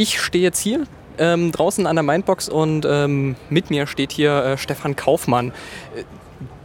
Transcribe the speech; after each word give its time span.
ich 0.00 0.18
stehe 0.18 0.42
jetzt 0.42 0.60
hier 0.60 0.84
ähm, 1.18 1.52
draußen 1.52 1.86
an 1.86 1.94
der 1.94 2.02
Mindbox 2.02 2.48
und 2.48 2.86
ähm, 2.88 3.36
mit 3.50 3.68
mir 3.68 3.86
steht 3.86 4.12
hier 4.12 4.44
äh, 4.44 4.58
Stefan 4.58 4.96
Kaufmann. 4.96 5.48
Äh, 5.94 6.04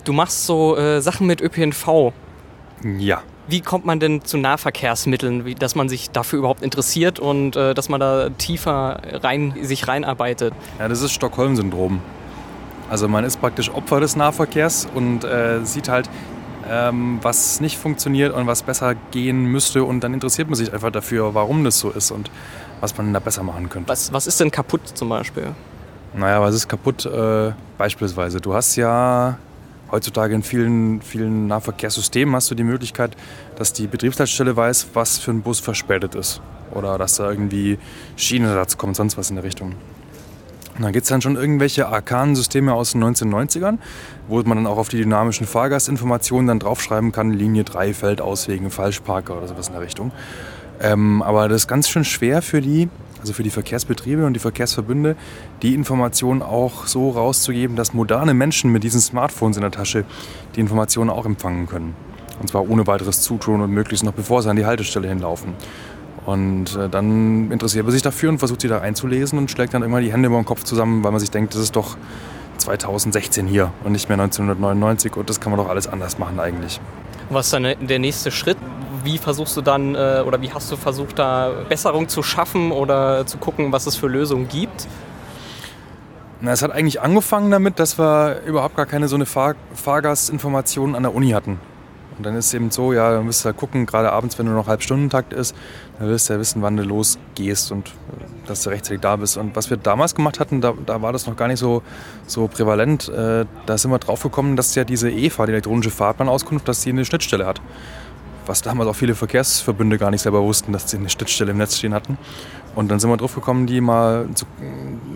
du 0.05 0.13
machst 0.13 0.46
so 0.46 0.77
äh, 0.77 1.01
Sachen 1.01 1.27
mit 1.27 1.41
ÖPNV. 1.41 2.13
Ja. 2.97 3.21
Wie 3.47 3.59
kommt 3.59 3.85
man 3.85 3.99
denn 3.99 4.23
zu 4.23 4.37
Nahverkehrsmitteln, 4.37 5.43
wie, 5.45 5.53
dass 5.53 5.75
man 5.75 5.89
sich 5.89 6.11
dafür 6.11 6.39
überhaupt 6.39 6.63
interessiert 6.63 7.19
und 7.19 7.57
äh, 7.57 7.73
dass 7.73 7.89
man 7.89 7.99
da 7.99 8.29
tiefer 8.29 9.01
rein, 9.21 9.54
sich 9.61 9.88
reinarbeitet? 9.89 10.54
Ja, 10.79 10.88
das 10.88 11.02
ist 11.02 11.11
Stockholm-Syndrom. 11.11 11.99
Also 12.89 13.09
man 13.09 13.25
ist 13.25 13.41
praktisch 13.41 13.70
Opfer 13.70 13.99
des 13.99 14.15
Nahverkehrs 14.15 14.88
und 14.95 15.25
äh, 15.25 15.59
sieht 15.65 15.89
halt, 15.89 16.09
ähm, 16.70 17.20
was 17.21 17.59
nicht 17.59 17.77
funktioniert 17.77 18.33
und 18.33 18.47
was 18.47 18.63
besser 18.63 18.95
gehen 19.11 19.45
müsste 19.45 19.83
und 19.83 20.02
dann 20.02 20.13
interessiert 20.13 20.47
man 20.47 20.55
sich 20.55 20.73
einfach 20.73 20.91
dafür, 20.91 21.33
warum 21.33 21.63
das 21.63 21.79
so 21.79 21.91
ist 21.91 22.11
und 22.11 22.31
was 22.82 22.98
man 22.98 23.14
da 23.14 23.20
besser 23.20 23.44
machen 23.44 23.70
könnte. 23.70 23.89
Was, 23.89 24.12
was 24.12 24.28
ist 24.28 24.39
denn 24.39 24.52
kaputt 24.52 24.82
zum 24.94 25.10
Beispiel? 25.10 25.52
Naja, 26.16 26.42
was 26.42 26.56
ist 26.56 26.68
kaputt? 26.68 27.06
Äh, 27.06 27.52
beispielsweise, 27.78 28.39
du 28.39 28.54
hast 28.54 28.75
ja 28.75 29.38
heutzutage 29.92 30.33
in 30.33 30.43
vielen, 30.43 31.02
vielen 31.02 31.47
Nahverkehrssystemen 31.47 32.36
hast 32.36 32.50
du 32.50 32.56
die 32.56 32.64
Möglichkeit, 32.64 33.16
dass 33.58 33.73
die 33.73 33.88
Betriebsleitstelle 33.88 34.56
weiß, 34.56 34.88
was 34.94 35.17
für 35.17 35.31
ein 35.31 35.42
Bus 35.42 35.59
verspätet 35.59 36.16
ist. 36.16 36.42
Oder 36.72 36.97
dass 36.97 37.16
da 37.16 37.30
irgendwie 37.30 37.78
Schienenersatz 38.16 38.78
kommt, 38.78 38.95
sonst 38.95 39.17
was 39.17 39.30
in 39.30 39.36
der 39.36 39.45
Richtung. 39.45 39.75
Und 40.75 40.83
dann 40.83 40.92
gibt 40.92 41.03
es 41.03 41.09
dann 41.09 41.22
schon 41.22 41.38
irgendwelche 41.38 41.88
arkanen 41.88 42.36
Systeme 42.36 42.73
aus 42.73 42.92
den 42.92 43.03
1990ern, 43.03 43.78
wo 44.28 44.42
man 44.42 44.58
dann 44.58 44.67
auch 44.67 44.78
auf 44.78 44.89
die 44.89 44.97
dynamischen 44.97 45.47
Fahrgastinformationen 45.47 46.47
dann 46.47 46.59
draufschreiben 46.59 47.14
kann, 47.14 47.31
Linie 47.31 47.64
3 47.64 47.94
fällt 47.94 48.19
aus 48.19 48.50
wegen 48.50 48.69
Falschparker 48.69 49.38
oder 49.38 49.47
sowas 49.47 49.67
in 49.67 49.73
der 49.73 49.81
Richtung. 49.81 50.11
Ähm, 50.81 51.22
aber 51.22 51.47
das 51.47 51.64
ist 51.64 51.67
ganz 51.67 51.89
schön 51.89 52.03
schwer 52.03 52.42
für 52.42 52.61
die, 52.61 52.89
also 53.22 53.33
für 53.33 53.44
die 53.44 53.50
Verkehrsbetriebe 53.50 54.25
und 54.25 54.33
die 54.33 54.39
Verkehrsverbünde, 54.39 55.16
die 55.61 55.73
Informationen 55.73 56.42
auch 56.42 56.88
so 56.88 57.11
rauszugeben, 57.11 57.75
dass 57.75 57.94
moderne 57.94 58.33
Menschen 58.33 58.72
mit 58.72 58.83
diesen 58.83 59.02
Smartphones 59.02 59.58
in 59.58 59.61
der 59.61 59.72
Tasche 59.72 60.05
die 60.55 60.59
Informationen 60.59 61.09
auch 61.09 61.25
empfangen 61.25 61.67
können. 61.67 61.95
Und 62.39 62.49
zwar 62.49 62.69
ohne 62.69 62.86
weiteres 62.86 63.22
Zutun 63.22 63.61
und 63.61 63.72
möglichst 63.72 64.03
noch 64.03 64.14
bevor 64.14 64.41
sie 64.41 64.49
an 64.49 64.58
die 64.58 64.66
Haltestelle 64.66 65.08
hinlaufen. 65.08 65.53
Und 66.25 66.75
äh, 66.75 66.89
dann 66.89 67.52
interessiert 67.52 67.86
man 67.86 67.94
sich 67.94 68.02
dafür 68.02 68.30
und 68.30 68.39
versucht 68.39 68.61
sie 68.61 68.67
da 68.67 68.80
einzulesen 68.80 69.38
und 69.38 69.52
schlägt 69.52 69.73
dann 69.73 69.83
immer 69.83 70.02
die 70.02 70.11
Hände 70.11 70.27
über 70.27 70.38
den 70.38 70.45
Kopf 70.45 70.64
zusammen, 70.64 71.03
weil 71.03 71.11
man 71.11 71.19
sich 71.19 71.31
denkt, 71.31 71.53
das 71.53 71.61
ist 71.61 71.75
doch 71.75 71.97
2016 72.58 73.47
hier 73.47 73.71
und 73.83 73.92
nicht 73.92 74.09
mehr 74.09 74.19
1999 74.19 75.16
und 75.16 75.30
das 75.30 75.39
kann 75.39 75.52
man 75.52 75.59
doch 75.59 75.69
alles 75.69 75.88
anders 75.88 76.17
machen 76.17 76.39
eigentlich. 76.39 76.80
Was 77.30 77.47
ist 77.47 77.53
dann 77.53 77.75
der 77.88 77.99
nächste 77.99 78.31
Schritt? 78.31 78.58
Wie 79.06 79.20
versuchst 79.20 79.56
du 79.56 79.61
dann 79.61 79.94
äh, 79.94 80.23
oder 80.25 80.42
wie 80.42 80.52
hast 80.52 80.72
du 80.72 80.75
versucht, 80.75 81.20
da 81.20 81.52
Besserung 81.70 82.09
zu 82.09 82.23
schaffen 82.23 82.72
oder 82.72 83.25
zu 83.28 83.38
gucken, 83.38 83.72
was 83.72 83.86
es 83.86 83.95
für 83.95 84.08
Lösungen 84.08 84.48
gibt? 84.50 84.88
Na, 86.42 86.52
es 86.52 86.64
hat 86.64 86.72
eigentlich 86.72 87.02
angefangen 87.02 87.52
damit, 87.52 87.80
dass 87.80 88.00
wir 88.00 88.42
überhaupt 88.45 88.76
gar 88.76 88.88
keine 88.88 89.08
so 89.08 89.16
eine 89.16 89.26
Fahr 89.26 89.56
Fahrgastinformation 89.76 90.95
an 90.95 91.03
der 91.03 91.14
Uni 91.14 91.30
hatten. 91.30 91.59
Und 92.17 92.26
dann 92.26 92.36
ist 92.36 92.48
es 92.48 92.53
eben 92.53 92.72
so, 92.72 92.94
ja, 92.94 93.11
dann 93.11 93.28
du 93.28 93.33
da 93.44 93.52
gucken, 93.52 93.86
gerade 93.86 94.11
abends, 94.11 94.39
wenn 94.39 94.45
du 94.45 94.53
noch 94.53 94.67
Halbstundentakt 94.67 95.33
ist, 95.33 95.56
dann 96.00 96.08
wirst 96.08 96.30
du 96.30 96.33
ja 96.33 96.39
wissen, 96.39 96.61
wann 96.61 96.78
du 96.78 96.83
losgehst 96.83 97.72
und 97.72 97.89
äh, 97.89 98.48
dass 98.48 98.64
du 98.64 98.70
rechtzeitig 98.70 99.02
da 99.02 99.17
bist. 99.17 99.38
Und 99.38 99.56
was 99.56 99.70
wir 99.70 99.78
damals 99.78 100.16
gemacht 100.16 100.39
hatten, 100.39 100.61
da, 100.61 100.73
da 100.86 101.02
war 101.02 101.14
das 101.14 101.28
noch 101.28 101.36
gar 101.36 101.48
nicht 101.48 101.59
so, 101.59 101.83
so 102.26 102.48
prävalent. 102.48 103.09
Äh, 103.09 103.45
da 103.66 103.78
sind 103.78 103.92
wir 103.92 104.00
drauf 104.00 104.23
gekommen, 104.23 104.56
dass 104.56 104.73
ja 104.76 104.83
diese 104.83 105.11
EFA, 105.11 105.45
die 105.45 105.52
elektronische 105.52 105.92
Fahrplanauskunft, 105.92 106.67
dass 106.67 106.81
sie 106.81 106.89
eine 106.89 107.06
Schnittstelle 107.06 107.45
hat. 107.45 107.61
Was 108.45 108.61
damals 108.61 108.89
auch 108.89 108.95
viele 108.95 109.15
Verkehrsverbünde 109.15 109.97
gar 109.97 110.11
nicht 110.11 110.21
selber 110.21 110.43
wussten, 110.43 110.71
dass 110.71 110.89
sie 110.89 110.97
eine 110.97 111.09
Schnittstelle 111.09 111.51
im 111.51 111.57
Netz 111.57 111.77
stehen 111.77 111.93
hatten. 111.93 112.17
Und 112.75 112.89
dann 112.89 112.99
sind 112.99 113.09
wir 113.09 113.17
drauf 113.17 113.33
gekommen, 113.33 113.67
die 113.67 113.81
mal 113.81 114.27
zu, 114.35 114.45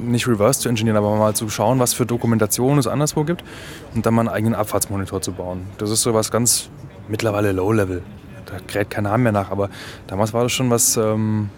nicht 0.03 0.27
reverse 0.27 0.61
zu 0.61 0.69
engineeren, 0.69 0.97
aber 0.97 1.15
mal 1.15 1.35
zu 1.35 1.49
schauen, 1.49 1.79
was 1.79 1.93
für 1.93 2.05
Dokumentation 2.05 2.77
es 2.77 2.87
anderswo 2.87 3.23
gibt 3.25 3.43
und 3.93 4.05
dann 4.05 4.13
mal 4.13 4.21
einen 4.21 4.29
eigenen 4.29 4.55
Abfahrtsmonitor 4.55 5.21
zu 5.21 5.33
bauen. 5.33 5.67
Das 5.77 5.89
ist 5.89 6.01
so 6.01 6.13
was 6.13 6.31
ganz 6.31 6.69
mittlerweile 7.07 7.51
Low-Level. 7.51 8.01
Da 8.45 8.57
kräht 8.65 8.89
kein 8.89 9.07
Hahn 9.07 9.21
mehr 9.21 9.31
nach, 9.31 9.51
aber 9.51 9.69
damals 10.07 10.33
war 10.33 10.43
das 10.43 10.51
schon 10.51 10.69
was. 10.69 10.97
Ähm, 10.97 11.49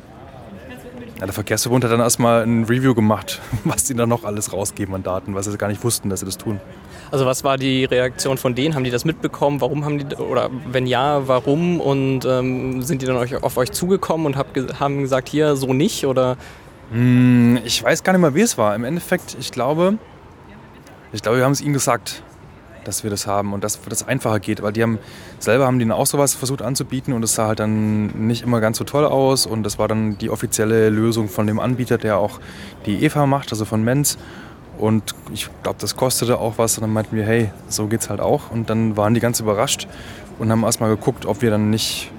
ja, 1.22 1.28
der 1.28 1.34
Verkehrsverbund 1.34 1.84
hat 1.84 1.92
dann 1.92 2.00
erstmal 2.00 2.42
ein 2.42 2.64
Review 2.64 2.96
gemacht, 2.96 3.40
was 3.64 3.84
die 3.84 3.94
da 3.94 4.08
noch 4.08 4.24
alles 4.24 4.52
rausgeben 4.52 4.96
an 4.96 5.04
Daten, 5.04 5.36
was 5.36 5.46
sie 5.46 5.58
gar 5.58 5.68
nicht 5.68 5.84
wussten, 5.84 6.10
dass 6.10 6.22
sie 6.22 6.26
das 6.26 6.38
tun. 6.38 6.60
Also 7.12 7.28
was 7.28 7.44
war 7.44 7.58
die 7.58 7.86
Reaktion 7.86 8.38
von 8.40 8.56
denen? 8.56 8.74
Haben 8.74 8.84
die 8.84 8.90
das 8.90 9.06
mitbekommen? 9.06 9.62
Warum 9.62 9.86
haben 9.86 10.00
die 10.00 10.16
oder 10.16 10.50
wenn 10.72 10.88
ja, 10.88 11.28
warum? 11.28 11.80
Und 11.80 12.26
ähm, 12.26 12.82
sind 12.82 13.04
die 13.04 13.06
dann 13.06 13.18
euch, 13.18 13.36
auf 13.44 13.56
euch 13.58 13.72
zugekommen 13.72 14.26
und 14.26 14.36
hab, 14.36 14.48
haben 14.80 15.02
gesagt, 15.02 15.30
hier 15.30 15.56
so 15.56 15.74
nicht 15.74 16.08
oder? 16.08 16.38
Hm, 16.92 17.60
ich 17.66 17.84
weiß 17.84 18.02
gar 18.04 18.14
nicht 18.14 18.22
mehr, 18.22 18.34
wie 18.34 18.42
es 18.42 18.58
war. 18.58 18.74
Im 18.74 18.84
Endeffekt, 18.84 19.38
ich 19.40 19.52
glaube, 19.52 20.00
ich 21.14 21.22
glaube, 21.22 21.38
wir 21.38 21.46
haben 21.46 21.52
es 21.52 21.62
ihnen 21.62 21.74
gesagt 21.74 22.24
dass 22.84 23.04
wir 23.04 23.10
das 23.10 23.28
haben 23.28 23.54
und 23.54 23.64
dass 23.64 23.80
das 23.88 24.08
einfacher 24.08 24.40
geht, 24.40 24.62
weil 24.62 24.74
die 24.74 24.84
haben 24.84 25.00
selber 25.40 25.66
haben 25.66 25.80
die 25.80 25.90
auch 25.92 26.06
sowas 26.06 26.34
versucht 26.34 26.62
anzubieten 26.62 27.14
und 27.14 27.24
es 27.24 27.36
sah 27.36 27.48
halt 27.48 27.60
dann 27.60 28.08
nicht 28.28 28.44
immer 28.44 28.62
ganz 28.62 28.78
so 28.78 28.84
toll 28.84 29.06
aus 29.06 29.46
und 29.46 29.64
das 29.64 29.80
war 29.80 29.88
dann 29.88 30.18
die 30.18 30.30
offizielle 30.30 30.90
Lösung 30.90 31.28
von 31.28 31.48
dem 31.48 31.60
Anbieter, 31.60 31.98
der 31.98 32.18
auch 32.18 32.40
die 32.86 33.04
EVA 33.04 33.26
macht, 33.26 33.52
also 33.52 33.66
von 33.66 33.84
Menz. 33.84 34.18
Und 34.78 35.14
ich 35.32 35.50
glaube, 35.62 35.78
das 35.80 35.96
kostete 35.96 36.40
auch 36.40 36.58
was 36.58 36.78
und 36.78 36.82
dann 36.82 36.94
meinten 36.94 37.16
wir, 37.16 37.24
hey, 37.24 37.52
so 37.68 37.88
geht's 37.88 38.10
halt 38.10 38.20
auch. 38.20 38.50
Und 38.50 38.70
dann 38.70 38.98
waren 38.98 39.14
die 39.14 39.20
ganz 39.20 39.40
überrascht 39.40 39.88
und 40.40 40.50
haben 40.50 40.64
erstmal 40.64 40.90
geguckt, 40.90 41.26
ob 41.26 41.42
wir 41.42 41.52
dann 41.52 41.70
nicht 41.70 42.12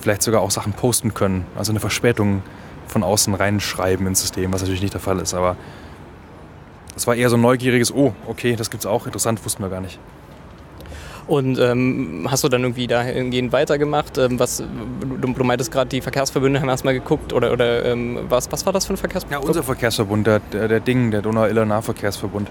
vielleicht 0.00 0.22
sogar 0.22 0.42
auch 0.42 0.50
Sachen 0.50 0.72
posten 0.72 1.14
können, 1.14 1.46
also 1.56 1.72
eine 1.72 1.80
Verspätung 1.80 2.42
von 2.86 3.02
außen 3.02 3.34
reinschreiben 3.34 4.06
ins 4.06 4.20
System, 4.20 4.52
was 4.52 4.60
natürlich 4.60 4.82
nicht 4.82 4.94
der 4.94 5.00
Fall 5.00 5.18
ist, 5.20 5.34
aber 5.34 5.56
das 7.00 7.06
war 7.06 7.16
eher 7.16 7.30
so 7.30 7.36
ein 7.38 7.40
neugieriges, 7.40 7.94
oh, 7.94 8.12
okay, 8.26 8.56
das 8.56 8.70
gibt's 8.70 8.84
auch, 8.84 9.06
interessant, 9.06 9.42
wussten 9.42 9.62
wir 9.62 9.70
gar 9.70 9.80
nicht. 9.80 9.98
Und 11.26 11.58
ähm, 11.58 12.26
hast 12.30 12.44
du 12.44 12.50
dann 12.50 12.60
irgendwie 12.60 12.86
dahingehend 12.86 13.52
weitergemacht? 13.52 14.18
Ähm, 14.18 14.38
was, 14.38 14.58
du, 14.58 15.32
du 15.32 15.44
meintest 15.44 15.72
gerade, 15.72 15.88
die 15.88 16.02
Verkehrsverbünde 16.02 16.60
haben 16.60 16.68
erstmal 16.68 16.92
geguckt 16.92 17.32
oder, 17.32 17.52
oder 17.52 17.86
ähm, 17.86 18.18
was, 18.28 18.52
was 18.52 18.66
war 18.66 18.74
das 18.74 18.84
für 18.84 18.92
ein 18.92 18.98
Verkehrsverbund? 18.98 19.42
Ja, 19.42 19.48
unser 19.48 19.62
Verkehrsverbund, 19.62 20.26
der, 20.26 20.40
der, 20.40 20.68
der 20.68 20.80
Ding, 20.80 21.10
der 21.10 21.22
Donau-Iller 21.22 21.64
Nahverkehrsverbund. 21.64 22.50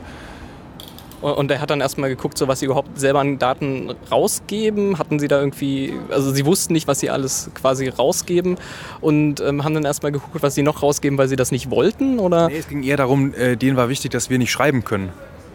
Und 1.22 1.50
der 1.50 1.60
hat 1.60 1.70
dann 1.70 1.82
erstmal 1.82 2.10
geguckt, 2.10 2.38
so 2.38 2.48
was 2.48 2.60
sie 2.60 2.66
überhaupt 2.66 2.98
selber 2.98 3.20
an 3.20 3.40
Daten 3.40 3.94
rausgeben. 4.12 5.00
Hatten 5.00 5.20
sie 5.20 5.28
da 5.28 5.40
irgendwie, 5.40 5.94
also 6.12 6.32
sie 6.32 6.46
wussten 6.46 6.74
nicht, 6.74 6.88
was 6.88 7.00
sie 7.00 7.10
alles 7.10 7.52
quasi 7.54 7.90
rausgeben 7.90 8.58
und 9.02 9.42
ähm, 9.42 9.64
haben 9.64 9.74
dann 9.74 9.84
erstmal 9.84 10.12
geguckt, 10.12 10.42
was 10.42 10.56
sie 10.56 10.64
noch 10.64 10.82
rausgeben, 10.82 11.18
weil 11.18 11.28
sie 11.28 11.36
das 11.36 11.52
nicht 11.52 11.70
wollten? 11.70 12.20
Oder? 12.20 12.48
Nee, 12.48 12.58
es 12.58 12.68
ging 12.68 12.84
eher 12.84 12.98
darum, 12.98 13.34
äh, 13.34 13.58
denen 13.58 13.76
war 13.76 13.90
wichtig, 13.90 14.12
dass 14.12 14.30
wir 14.30 14.38
nicht 14.38 14.52
schreiben 14.52 14.86
können. 14.86 15.12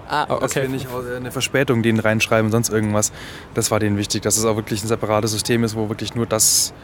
Ah, 0.09 0.25
okay. 0.29 0.41
Dass 0.41 0.57
wir 0.57 0.69
nicht 0.69 0.87
äh, 0.87 1.17
eine 1.17 1.31
Verspätung 1.31 1.83
denen 1.83 1.99
reinschreiben, 1.99 2.51
sonst 2.51 2.69
irgendwas. 2.69 3.13
Das 3.55 3.71
war 3.71 3.81
denen 3.81 3.97
wichtig, 3.97 4.23
dass 4.23 4.37
es 4.37 4.45
auch 4.45 4.57
wirklich 4.57 4.85
ein 4.85 4.89
separates 4.89 5.33
System 5.33 5.65
ist, 5.65 5.77
wo 5.77 5.89
wirklich 5.89 6.15
nur 6.15 6.27
das 6.27 6.75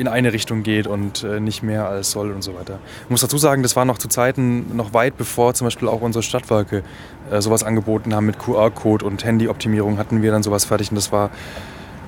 in 0.00 0.08
eine 0.08 0.32
Richtung 0.32 0.62
geht 0.62 0.86
und 0.86 1.22
äh, 1.22 1.40
nicht 1.40 1.62
mehr 1.62 1.88
als 1.88 2.10
soll 2.10 2.32
und 2.32 2.42
so 2.42 2.54
weiter. 2.54 2.78
Ich 3.04 3.10
muss 3.10 3.20
dazu 3.20 3.38
sagen, 3.38 3.62
das 3.62 3.76
war 3.76 3.84
noch 3.84 3.98
zu 3.98 4.08
Zeiten, 4.08 4.76
noch 4.76 4.94
weit 4.94 5.16
bevor 5.16 5.54
zum 5.54 5.66
Beispiel 5.66 5.88
auch 5.88 6.00
unsere 6.00 6.22
Stadtwerke 6.22 6.82
äh, 7.30 7.40
sowas 7.40 7.62
angeboten 7.62 8.14
haben 8.14 8.26
mit 8.26 8.38
QR-Code 8.38 9.04
und 9.04 9.24
Handyoptimierung 9.24 9.98
hatten 9.98 10.22
wir 10.22 10.32
dann 10.32 10.42
sowas 10.42 10.64
fertig 10.64 10.90
und 10.90 10.96
das 10.96 11.12
war, 11.12 11.30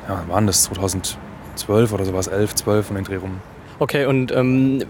ja, 0.08 0.24
waren 0.28 0.46
das 0.46 0.64
2012 0.64 1.92
oder 1.92 2.04
sowas, 2.04 2.26
11, 2.26 2.54
12 2.54 2.86
von 2.86 2.96
den 2.96 3.04
Dreh 3.04 3.16
rum. 3.16 3.40
Okay, 3.78 4.06
und 4.06 4.30
ähm, 4.32 4.84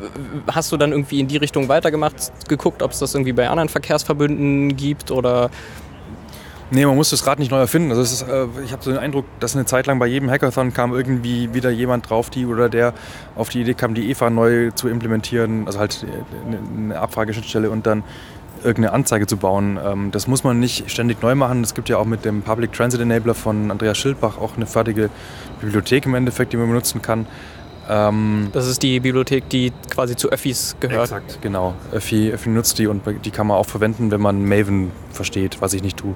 hast 0.51 0.71
du 0.71 0.77
dann 0.77 0.93
irgendwie 0.93 1.21
in 1.21 1.27
die 1.27 1.39
Richtung 1.39 1.69
weitergemacht, 1.69 2.15
geguckt, 2.49 2.83
ob 2.83 2.91
es 2.91 2.99
das 2.99 3.15
irgendwie 3.15 3.33
bei 3.33 3.49
anderen 3.49 3.69
Verkehrsverbünden 3.69 4.77
gibt 4.77 5.11
oder 5.11 5.51
Nee, 6.73 6.87
man 6.87 6.97
muss 6.97 7.11
das 7.11 7.27
Rad 7.27 7.39
nicht 7.39 7.51
neu 7.51 7.59
erfinden. 7.59 7.91
Also 7.91 8.01
ist, 8.01 8.23
äh, 8.23 8.47
ich 8.65 8.73
habe 8.73 8.83
so 8.83 8.91
den 8.91 8.99
Eindruck, 8.99 9.27
dass 9.41 9.55
eine 9.55 9.67
Zeit 9.67 9.87
lang 9.87 9.99
bei 9.99 10.07
jedem 10.07 10.31
Hackathon 10.31 10.73
kam 10.73 10.95
irgendwie 10.95 11.53
wieder 11.53 11.69
jemand 11.71 12.09
drauf, 12.09 12.31
die 12.31 12.47
oder 12.47 12.71
der 12.71 12.95
auf 13.37 13.51
die 13.51 13.61
Idee 13.61 13.75
kam, 13.75 13.95
die 13.95 14.11
EVA 14.11 14.31
neu 14.31 14.71
zu 14.71 14.89
implementieren, 14.89 15.67
also 15.67 15.79
halt 15.79 16.07
eine 16.47 16.99
Abfrageschnittstelle 16.99 17.69
und 17.69 17.87
dann 17.87 18.05
irgendeine 18.65 18.95
Anzeige 18.95 19.27
zu 19.27 19.37
bauen. 19.37 19.79
Ähm, 19.85 20.11
das 20.13 20.27
muss 20.27 20.45
man 20.45 20.61
nicht 20.61 20.91
ständig 20.91 21.21
neu 21.21 21.35
machen. 21.35 21.63
Es 21.63 21.75
gibt 21.75 21.91
ja 21.91 21.99
auch 21.99 22.07
mit 22.07 22.25
dem 22.25 22.41
Public 22.41 22.73
Transit 22.73 23.03
Enabler 23.03 23.35
von 23.35 23.71
Andreas 23.71 23.99
Schildbach 23.99 24.39
auch 24.39 24.57
eine 24.57 24.65
fertige 24.65 25.11
Bibliothek 25.61 26.07
im 26.07 26.15
Endeffekt, 26.15 26.55
die 26.55 26.57
man 26.57 26.69
benutzen 26.69 27.03
kann. 27.03 27.27
Ähm, 27.87 28.49
das 28.53 28.67
ist 28.67 28.83
die 28.83 28.99
Bibliothek, 29.01 29.49
die 29.51 29.73
quasi 29.91 30.17
zu 30.17 30.31
Öffis 30.31 30.77
gehört. 30.81 31.03
Exakt, 31.03 31.43
genau. 31.43 31.75
Öffi, 31.93 32.31
Öffi 32.31 32.49
nutzt 32.49 32.79
die 32.79 32.87
und 32.87 33.03
die 33.25 33.31
kann 33.31 33.47
man 33.47 33.59
auch 33.59 33.67
verwenden, 33.67 34.11
wenn 34.11 34.23
man 34.23 34.43
Maven 34.47 34.91
versteht, 35.11 35.61
was 35.61 35.75
ich 35.75 35.83
nicht 35.83 35.99
tue. 35.99 36.15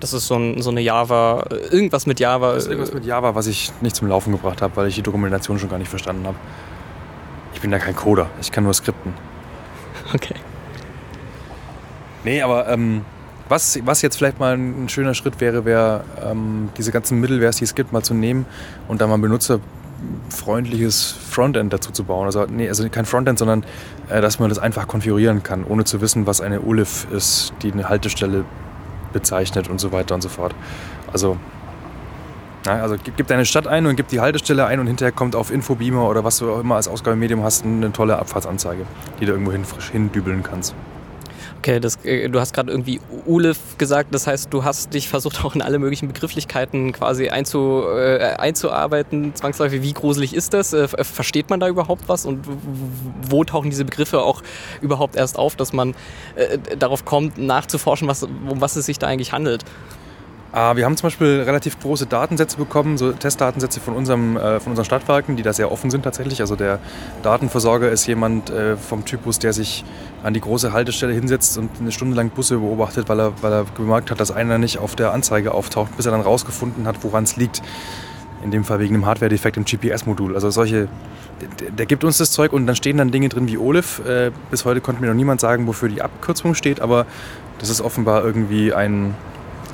Das 0.00 0.12
ist 0.12 0.26
so, 0.28 0.36
ein, 0.36 0.62
so, 0.62 0.70
eine 0.70 0.80
Java, 0.80 1.44
irgendwas 1.70 2.06
mit 2.06 2.20
Java. 2.20 2.54
Das 2.54 2.64
ist 2.64 2.70
irgendwas 2.70 2.94
mit 2.94 3.04
Java, 3.04 3.34
was 3.34 3.46
ich 3.46 3.72
nicht 3.80 3.96
zum 3.96 4.08
Laufen 4.08 4.32
gebracht 4.32 4.62
habe, 4.62 4.76
weil 4.76 4.86
ich 4.88 4.94
die 4.94 5.02
Dokumentation 5.02 5.58
schon 5.58 5.68
gar 5.68 5.78
nicht 5.78 5.88
verstanden 5.88 6.26
habe. 6.26 6.36
Ich 7.54 7.60
bin 7.60 7.72
ja 7.72 7.78
kein 7.78 7.96
Coder, 7.96 8.28
ich 8.40 8.52
kann 8.52 8.64
nur 8.64 8.74
skripten. 8.74 9.12
Okay. 10.14 10.36
Nee, 12.24 12.40
aber 12.40 12.66
ähm, 12.68 13.04
was, 13.48 13.78
was 13.84 14.00
jetzt 14.00 14.16
vielleicht 14.16 14.38
mal 14.38 14.56
ein 14.56 14.88
schöner 14.88 15.12
Schritt 15.12 15.40
wäre, 15.40 15.66
wäre 15.66 16.02
ähm, 16.24 16.70
diese 16.78 16.92
ganzen 16.92 17.20
Middlewares, 17.20 17.56
die 17.56 17.64
es 17.64 17.74
gibt, 17.74 17.92
mal 17.92 18.02
zu 18.02 18.14
nehmen 18.14 18.46
und 18.88 19.02
da 19.02 19.06
mal 19.06 19.18
Benutzer 19.18 19.60
freundliches 20.30 21.12
Frontend 21.12 21.72
dazu 21.72 21.90
zu 21.90 22.04
bauen. 22.04 22.26
Also, 22.26 22.46
nee, 22.46 22.68
also 22.68 22.88
kein 22.88 23.04
Frontend, 23.04 23.38
sondern 23.38 23.64
äh, 24.08 24.20
dass 24.20 24.38
man 24.38 24.48
das 24.48 24.58
einfach 24.58 24.86
konfigurieren 24.86 25.42
kann, 25.42 25.64
ohne 25.64 25.84
zu 25.84 26.00
wissen, 26.00 26.26
was 26.26 26.40
eine 26.40 26.60
ULIF 26.60 27.06
ist, 27.10 27.52
die 27.62 27.72
eine 27.72 27.88
Haltestelle 27.88 28.44
bezeichnet 29.12 29.68
und 29.68 29.80
so 29.80 29.92
weiter 29.92 30.14
und 30.14 30.22
so 30.22 30.28
fort. 30.28 30.54
Also, 31.12 31.36
na, 32.64 32.82
also 32.82 32.96
gib, 33.02 33.16
gib 33.16 33.26
deine 33.26 33.44
Stadt 33.44 33.66
ein 33.66 33.86
und 33.86 33.96
gib 33.96 34.08
die 34.08 34.20
Haltestelle 34.20 34.66
ein 34.66 34.80
und 34.80 34.86
hinterher 34.86 35.12
kommt 35.12 35.36
auf 35.36 35.50
Infobeamer 35.50 36.08
oder 36.08 36.24
was 36.24 36.38
du 36.38 36.52
auch 36.52 36.60
immer 36.60 36.76
als 36.76 36.88
Ausgabemedium 36.88 37.42
hast, 37.42 37.64
eine 37.64 37.92
tolle 37.92 38.18
Abfahrtsanzeige, 38.18 38.84
die 39.20 39.26
du 39.26 39.32
irgendwo 39.32 39.52
hin, 39.52 39.64
frisch 39.64 39.90
hindübeln 39.90 40.42
kannst. 40.42 40.74
Okay, 41.58 41.80
das, 41.80 41.96
äh, 42.04 42.28
du 42.28 42.38
hast 42.38 42.52
gerade 42.54 42.70
irgendwie 42.70 43.00
ULIF 43.26 43.78
gesagt, 43.78 44.14
das 44.14 44.28
heißt, 44.28 44.54
du 44.54 44.62
hast 44.62 44.94
dich 44.94 45.08
versucht 45.08 45.44
auch 45.44 45.56
in 45.56 45.62
alle 45.62 45.78
möglichen 45.80 46.06
Begrifflichkeiten 46.06 46.92
quasi 46.92 47.30
einzu, 47.30 47.82
äh, 47.88 48.36
einzuarbeiten, 48.38 49.34
zwangsläufig. 49.34 49.82
Wie 49.82 49.92
gruselig 49.92 50.34
ist 50.34 50.54
das? 50.54 50.72
Äh, 50.72 50.86
versteht 50.88 51.50
man 51.50 51.58
da 51.58 51.68
überhaupt 51.68 52.08
was? 52.08 52.26
Und 52.26 52.46
wo 53.28 53.42
tauchen 53.42 53.70
diese 53.70 53.84
Begriffe 53.84 54.22
auch 54.22 54.42
überhaupt 54.80 55.16
erst 55.16 55.36
auf, 55.36 55.56
dass 55.56 55.72
man 55.72 55.94
äh, 56.36 56.58
darauf 56.78 57.04
kommt, 57.04 57.38
nachzuforschen, 57.38 58.06
was, 58.06 58.22
um 58.22 58.60
was 58.60 58.76
es 58.76 58.86
sich 58.86 58.98
da 58.98 59.08
eigentlich 59.08 59.32
handelt? 59.32 59.64
Ah, 60.50 60.76
wir 60.76 60.86
haben 60.86 60.96
zum 60.96 61.08
Beispiel 61.08 61.42
relativ 61.42 61.78
große 61.78 62.06
Datensätze 62.06 62.56
bekommen, 62.56 62.96
so 62.96 63.12
Testdatensätze 63.12 63.80
von, 63.80 63.94
unserem, 63.94 64.38
äh, 64.38 64.60
von 64.60 64.72
unseren 64.72 64.86
Stadtwerken, 64.86 65.36
die 65.36 65.42
da 65.42 65.52
sehr 65.52 65.70
offen 65.70 65.90
sind 65.90 66.04
tatsächlich. 66.04 66.40
Also 66.40 66.56
der 66.56 66.78
Datenversorger 67.22 67.90
ist 67.90 68.06
jemand 68.06 68.48
äh, 68.48 68.78
vom 68.78 69.04
Typus, 69.04 69.38
der 69.38 69.52
sich 69.52 69.84
an 70.22 70.32
die 70.32 70.40
große 70.40 70.72
Haltestelle 70.72 71.12
hinsetzt 71.12 71.58
und 71.58 71.68
eine 71.78 71.92
Stunde 71.92 72.16
lang 72.16 72.30
Busse 72.30 72.56
beobachtet, 72.58 73.10
weil 73.10 73.20
er, 73.20 73.32
weil 73.42 73.52
er 73.52 73.66
gemerkt 73.76 74.10
hat, 74.10 74.20
dass 74.20 74.30
einer 74.30 74.56
nicht 74.56 74.78
auf 74.78 74.96
der 74.96 75.12
Anzeige 75.12 75.52
auftaucht, 75.52 75.94
bis 75.98 76.06
er 76.06 76.12
dann 76.12 76.22
rausgefunden 76.22 76.86
hat, 76.86 77.04
woran 77.04 77.24
es 77.24 77.36
liegt. 77.36 77.60
In 78.42 78.50
dem 78.50 78.64
Fall 78.64 78.78
wegen 78.78 78.94
einem 78.94 79.04
Hardware-Defekt 79.04 79.58
im 79.58 79.64
GPS-Modul. 79.64 80.34
Also 80.34 80.48
solche, 80.48 80.88
der, 81.60 81.70
der, 81.72 81.86
gibt 81.86 82.04
uns 82.04 82.18
das 82.18 82.30
Zeug 82.30 82.54
und 82.54 82.66
dann 82.66 82.76
stehen 82.76 82.96
dann 82.96 83.10
Dinge 83.10 83.28
drin 83.28 83.48
wie 83.48 83.58
OLIF. 83.58 84.00
Äh, 84.06 84.30
bis 84.50 84.64
heute 84.64 84.80
konnte 84.80 85.02
mir 85.02 85.08
noch 85.08 85.14
niemand 85.14 85.42
sagen, 85.42 85.66
wofür 85.66 85.90
die 85.90 86.00
Abkürzung 86.00 86.54
steht, 86.54 86.80
aber 86.80 87.04
das 87.58 87.68
ist 87.68 87.82
offenbar 87.82 88.24
irgendwie 88.24 88.72
ein 88.72 89.14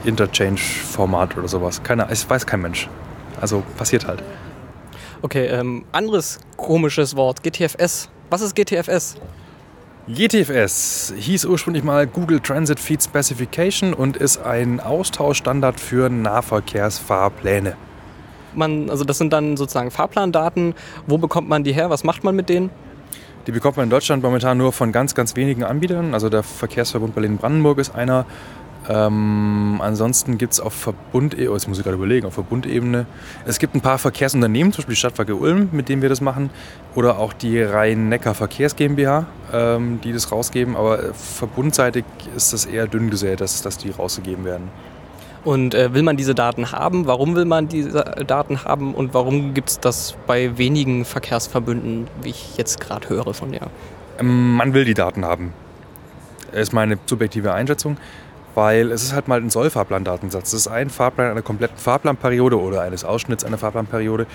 Interchange-Format 0.05 1.37
oder 1.37 1.49
sowas. 1.49 1.83
Keine, 1.83 2.09
es 2.11 2.29
weiß 2.29 2.47
kein 2.47 2.63
Mensch. 2.63 2.89
Also 3.41 3.63
passiert 3.77 4.07
halt. 4.07 4.23
Okay, 5.23 5.47
ähm, 5.47 5.85
anderes 5.93 6.39
komisches 6.57 7.17
Wort, 7.17 7.43
GTFS. 7.43 8.09
Was 8.31 8.43
ist 8.43 8.55
GTFS? 8.55 9.17
GTFS 10.07 11.15
hieß 11.17 11.47
ursprünglich 11.47 11.83
mal 11.83 12.07
Google 12.07 12.39
Transit 12.41 12.79
Feed 12.79 13.03
Specification 13.03 13.95
und 13.95 14.19
ist 14.19 14.37
ein 14.37 14.81
Austauschstandard 14.81 15.81
für 15.81 16.11
Nahverkehrsfahrpläne. 16.11 17.75
Man, 18.55 18.91
also 18.91 19.05
das 19.05 19.17
sind 19.17 19.33
dann 19.33 19.57
sozusagen 19.57 19.91
Fahrplandaten. 19.91 20.75
Wo 21.07 21.17
bekommt 21.17 21.49
man 21.49 21.65
die 21.65 21.73
her? 21.73 21.89
Was 21.89 22.05
macht 22.05 22.23
man 22.23 22.37
mit 22.37 22.51
denen? 22.51 22.69
Die 23.47 23.53
bekommt 23.53 23.79
man 23.79 23.85
in 23.85 23.91
Deutschland 23.91 24.23
momentan 24.23 24.59
nur 24.59 24.73
von 24.73 24.93
ganz, 24.93 25.15
ganz 25.15 25.37
wenigen 25.37 25.65
Anbietern. 25.65 26.13
Also 26.13 26.29
der 26.29 26.43
Verkehrsverbund 26.43 27.15
Berlin-Brandenburg 27.15 27.79
ist 27.79 27.95
einer. 27.95 28.27
Ähm, 28.89 29.81
ansonsten 29.81 30.37
gibt 30.37 30.53
es 30.53 30.61
auf 30.61 30.75
Verbundebene, 30.75 31.51
oh, 31.51 31.55
jetzt 31.55 31.69
muss 31.69 31.79
ich 31.79 31.85
gerade 31.85 31.97
überlegen, 31.97 32.27
auf 32.27 32.35
Verbundebene, 32.35 33.07
es 33.47 33.59
gibt 33.59 33.75
ein 33.75 33.81
paar 33.81 33.99
Verkehrsunternehmen, 33.99 34.73
zum 34.73 34.83
Beispiel 34.83 34.95
die 34.95 34.99
Stadtwerke 34.99 35.35
Ulm, 35.35 35.71
mit 35.73 35.89
denen 35.89 36.03
wir 36.03 36.11
das 36.11 36.21
machen, 36.21 36.51
oder 36.95 37.19
auch 37.19 37.33
die 37.33 37.63
Rhein-Neckar 37.63 38.35
Verkehrs 38.35 38.77
GmbH, 38.77 39.27
ähm, 39.53 40.01
die 40.03 40.13
das 40.13 40.31
rausgeben, 40.31 40.77
aber 40.77 41.03
äh, 41.03 41.13
verbundseitig 41.15 42.05
ist 42.37 42.53
das 42.53 42.67
eher 42.67 42.87
dünn 42.87 43.09
gesät, 43.09 43.41
dass, 43.41 43.63
dass 43.63 43.79
die 43.79 43.91
rausgegeben 43.91 44.45
werden. 44.45 44.69
Und 45.45 45.75
äh, 45.75 45.93
will 45.93 46.03
man 46.03 46.17
diese 46.17 46.35
Daten 46.35 46.73
haben? 46.73 47.07
Warum 47.07 47.37
will 47.37 47.45
man 47.45 47.69
diese 47.69 48.03
Daten 48.27 48.65
haben 48.65 48.95
und 48.95 49.13
warum 49.13 49.53
gibt 49.53 49.71
es 49.71 49.81
das 49.81 50.17
bei 50.27 50.57
wenigen 50.57 51.05
Verkehrsverbünden, 51.05 52.09
wie 52.23 52.31
ich 52.31 52.57
jetzt 52.57 52.81
gerade 52.81 53.09
höre 53.11 53.35
von 53.35 53.53
dir? 53.53 53.69
Ähm, 54.19 54.57
man 54.57 54.75
will 54.75 54.85
die 54.85 54.95
Daten 54.95 55.25
haben. 55.25 55.53
Das 56.51 56.63
ist 56.63 56.73
meine 56.73 56.99
subjektive 57.07 57.53
Einschätzung 57.53 57.97
weil 58.55 58.93
es 58.93 59.03
ist 59.03 59.15
halt 59.15 59.29
mal 59.29 59.41
ein 59.41 59.51
Sollfahrplandatensatz. 59.51 60.51
Das 60.51 60.61
ist 60.61 60.69
ein 60.69 60.91
Fahrplan 60.91 61.31
einer 61.31 61.43
kompletten 61.43 61.77
Fahrplanperiode 61.77 62.61
oder 62.61 62.83
eines 62.83 63.05
Ausschnitts 63.05 63.45
einer 63.45 63.59
Fahrplanperiode. 63.59 64.27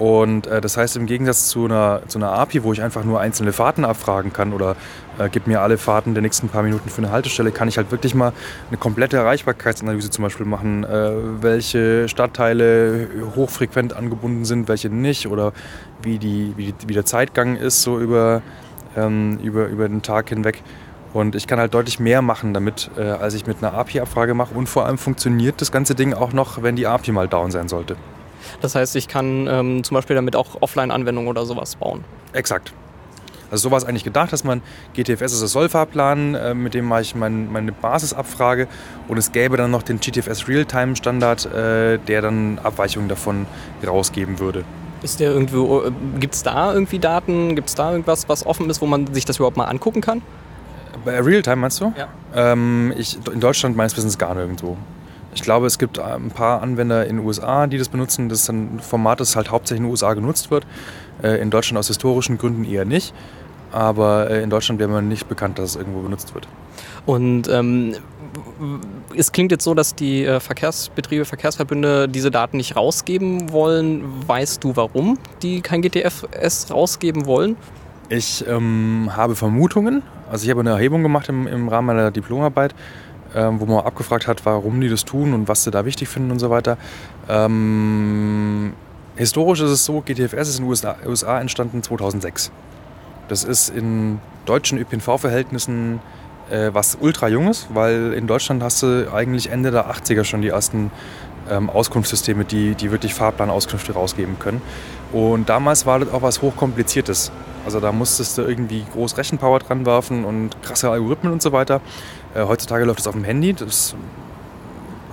Und 0.00 0.46
äh, 0.46 0.62
das 0.62 0.78
heißt, 0.78 0.96
im 0.96 1.04
Gegensatz 1.04 1.48
zu 1.48 1.66
einer, 1.66 2.00
zu 2.06 2.18
einer 2.18 2.32
API, 2.32 2.64
wo 2.64 2.72
ich 2.72 2.80
einfach 2.80 3.04
nur 3.04 3.20
einzelne 3.20 3.52
Fahrten 3.52 3.84
abfragen 3.84 4.32
kann 4.32 4.54
oder 4.54 4.74
äh, 5.18 5.28
gib 5.30 5.46
mir 5.46 5.60
alle 5.60 5.76
Fahrten 5.76 6.14
der 6.14 6.22
nächsten 6.22 6.48
paar 6.48 6.62
Minuten 6.62 6.88
für 6.88 7.02
eine 7.02 7.10
Haltestelle, 7.10 7.52
kann 7.52 7.68
ich 7.68 7.76
halt 7.76 7.90
wirklich 7.90 8.14
mal 8.14 8.32
eine 8.68 8.78
komplette 8.78 9.18
Erreichbarkeitsanalyse 9.18 10.08
zum 10.08 10.22
Beispiel 10.22 10.46
machen. 10.46 10.84
Äh, 10.84 11.10
welche 11.42 12.08
Stadtteile 12.08 13.08
hochfrequent 13.36 13.92
angebunden 13.92 14.46
sind, 14.46 14.68
welche 14.68 14.88
nicht 14.88 15.26
oder 15.26 15.52
wie, 16.02 16.18
die, 16.18 16.54
wie, 16.56 16.72
wie 16.86 16.94
der 16.94 17.04
Zeitgang 17.04 17.56
ist 17.56 17.82
so 17.82 18.00
über, 18.00 18.40
ähm, 18.96 19.38
über, 19.42 19.66
über 19.66 19.86
den 19.86 20.00
Tag 20.00 20.30
hinweg. 20.30 20.62
Und 21.12 21.34
ich 21.34 21.46
kann 21.46 21.58
halt 21.58 21.74
deutlich 21.74 21.98
mehr 21.98 22.22
machen 22.22 22.54
damit, 22.54 22.90
äh, 22.96 23.02
als 23.02 23.34
ich 23.34 23.46
mit 23.46 23.58
einer 23.58 23.74
API-Abfrage 23.74 24.34
mache. 24.34 24.54
Und 24.54 24.68
vor 24.68 24.86
allem 24.86 24.98
funktioniert 24.98 25.60
das 25.60 25.72
ganze 25.72 25.94
Ding 25.94 26.14
auch 26.14 26.32
noch, 26.32 26.62
wenn 26.62 26.76
die 26.76 26.86
API 26.86 27.12
mal 27.12 27.28
down 27.28 27.50
sein 27.50 27.68
sollte. 27.68 27.96
Das 28.60 28.74
heißt, 28.74 28.96
ich 28.96 29.08
kann 29.08 29.46
ähm, 29.48 29.84
zum 29.84 29.96
Beispiel 29.96 30.16
damit 30.16 30.36
auch 30.36 30.60
Offline-Anwendungen 30.60 31.28
oder 31.28 31.44
sowas 31.46 31.76
bauen. 31.76 32.04
Exakt. 32.32 32.72
Also 33.50 33.64
so 33.64 33.70
war 33.72 33.78
es 33.78 33.84
eigentlich 33.84 34.04
gedacht, 34.04 34.32
dass 34.32 34.44
man 34.44 34.62
GTFS 34.94 35.32
ist 35.32 35.42
das 35.42 35.52
Sollfahrplan, 35.52 36.34
äh, 36.34 36.54
mit 36.54 36.74
dem 36.74 36.84
mache 36.84 37.02
ich 37.02 37.14
mein, 37.16 37.50
meine 37.50 37.72
Basisabfrage 37.72 38.68
und 39.08 39.18
es 39.18 39.32
gäbe 39.32 39.56
dann 39.56 39.72
noch 39.72 39.82
den 39.82 39.98
GTFS 39.98 40.46
Realtime-Standard, 40.46 41.46
äh, 41.46 41.98
der 41.98 42.22
dann 42.22 42.60
Abweichungen 42.62 43.08
davon 43.08 43.46
rausgeben 43.84 44.38
würde. 44.38 44.64
Ist 45.02 45.18
der 45.18 45.32
irgendwo, 45.32 45.82
äh, 45.82 45.90
gibt 46.20 46.34
es 46.34 46.42
da 46.44 46.72
irgendwie 46.72 47.00
Daten, 47.00 47.56
gibt 47.56 47.68
es 47.68 47.74
da 47.74 47.90
irgendwas, 47.90 48.28
was 48.28 48.46
offen 48.46 48.70
ist, 48.70 48.80
wo 48.80 48.86
man 48.86 49.12
sich 49.12 49.24
das 49.24 49.38
überhaupt 49.38 49.56
mal 49.56 49.64
angucken 49.64 50.00
kann? 50.00 50.22
Bei 51.04 51.20
Realtime 51.20 51.56
meinst 51.56 51.80
du? 51.80 51.92
Ja. 51.96 52.08
Ähm, 52.34 52.92
ich, 52.96 53.18
in 53.32 53.40
Deutschland 53.40 53.76
meines 53.76 53.96
Wissens 53.96 54.18
gar 54.18 54.34
nirgendwo. 54.34 54.76
Ich 55.34 55.42
glaube, 55.42 55.66
es 55.66 55.78
gibt 55.78 55.98
ein 55.98 56.30
paar 56.30 56.60
Anwender 56.60 57.06
in 57.06 57.16
den 57.16 57.26
USA, 57.26 57.66
die 57.66 57.78
das 57.78 57.88
benutzen. 57.88 58.28
Das 58.28 58.40
ist 58.40 58.48
ein 58.48 58.80
Format, 58.80 59.20
das 59.20 59.36
halt 59.36 59.50
hauptsächlich 59.50 59.78
in 59.78 59.84
den 59.84 59.90
USA 59.90 60.14
genutzt 60.14 60.50
wird. 60.50 60.66
Äh, 61.22 61.40
in 61.40 61.50
Deutschland 61.50 61.78
aus 61.78 61.86
historischen 61.86 62.36
Gründen 62.36 62.64
eher 62.64 62.84
nicht. 62.84 63.14
Aber 63.72 64.28
äh, 64.30 64.42
in 64.42 64.50
Deutschland 64.50 64.80
wäre 64.80 64.90
man 64.90 65.06
nicht 65.08 65.28
bekannt, 65.28 65.58
dass 65.58 65.70
es 65.70 65.76
irgendwo 65.76 66.00
benutzt 66.00 66.34
wird. 66.34 66.48
Und 67.06 67.48
ähm, 67.48 67.94
es 69.16 69.32
klingt 69.32 69.52
jetzt 69.52 69.64
so, 69.64 69.74
dass 69.74 69.94
die 69.94 70.24
äh, 70.24 70.40
Verkehrsbetriebe, 70.40 71.24
Verkehrsverbünde 71.24 72.08
diese 72.08 72.30
Daten 72.30 72.56
nicht 72.56 72.76
rausgeben 72.76 73.52
wollen. 73.52 74.02
Weißt 74.26 74.64
du, 74.64 74.76
warum 74.76 75.18
die 75.42 75.60
kein 75.60 75.82
GTFS 75.82 76.70
rausgeben 76.70 77.26
wollen? 77.26 77.56
Ich 78.12 78.44
ähm, 78.48 79.10
habe 79.14 79.36
Vermutungen. 79.36 80.02
Also 80.28 80.44
ich 80.44 80.50
habe 80.50 80.60
eine 80.60 80.70
Erhebung 80.70 81.04
gemacht 81.04 81.28
im, 81.28 81.46
im 81.46 81.68
Rahmen 81.68 81.86
meiner 81.86 82.10
Diplomarbeit, 82.10 82.74
ähm, 83.36 83.60
wo 83.60 83.66
man 83.66 83.84
abgefragt 83.86 84.26
hat, 84.26 84.44
warum 84.44 84.80
die 84.80 84.88
das 84.88 85.04
tun 85.04 85.32
und 85.32 85.46
was 85.46 85.62
sie 85.62 85.70
da 85.70 85.84
wichtig 85.84 86.08
finden 86.08 86.32
und 86.32 86.40
so 86.40 86.50
weiter. 86.50 86.76
Ähm, 87.28 88.72
historisch 89.14 89.60
ist 89.60 89.70
es 89.70 89.84
so, 89.84 90.00
GTFS 90.00 90.48
ist 90.48 90.58
in 90.58 90.64
den 90.64 90.70
USA, 90.70 90.96
USA 91.06 91.40
entstanden 91.40 91.84
2006. 91.84 92.50
Das 93.28 93.44
ist 93.44 93.68
in 93.68 94.18
deutschen 94.44 94.78
ÖPNV-Verhältnissen 94.78 96.00
äh, 96.50 96.70
was 96.72 96.98
ultra 97.00 97.28
junges, 97.28 97.68
weil 97.72 98.12
in 98.12 98.26
Deutschland 98.26 98.60
hast 98.60 98.82
du 98.82 99.08
eigentlich 99.14 99.50
Ende 99.50 99.70
der 99.70 99.88
80er 99.88 100.24
schon 100.24 100.42
die 100.42 100.48
ersten 100.48 100.90
ähm, 101.50 101.68
Auskunftssysteme, 101.68 102.44
die, 102.44 102.74
die 102.74 102.90
wirklich 102.90 103.14
Fahrplanauskünfte 103.14 103.92
rausgeben 103.92 104.38
können. 104.38 104.62
Und 105.12 105.48
damals 105.48 105.86
war 105.86 105.98
das 105.98 106.12
auch 106.12 106.22
was 106.22 106.40
hochkompliziertes. 106.40 107.32
Also 107.64 107.80
da 107.80 107.92
musstest 107.92 108.38
du 108.38 108.42
irgendwie 108.42 108.84
groß 108.92 109.18
Rechenpower 109.18 109.58
dran 109.58 109.84
werfen 109.84 110.24
und 110.24 110.62
krasse 110.62 110.90
Algorithmen 110.90 111.32
und 111.32 111.42
so 111.42 111.52
weiter. 111.52 111.80
Äh, 112.34 112.44
heutzutage 112.44 112.84
läuft 112.84 113.00
das 113.00 113.06
auf 113.06 113.14
dem 113.14 113.24
Handy. 113.24 113.52
Das 113.52 113.94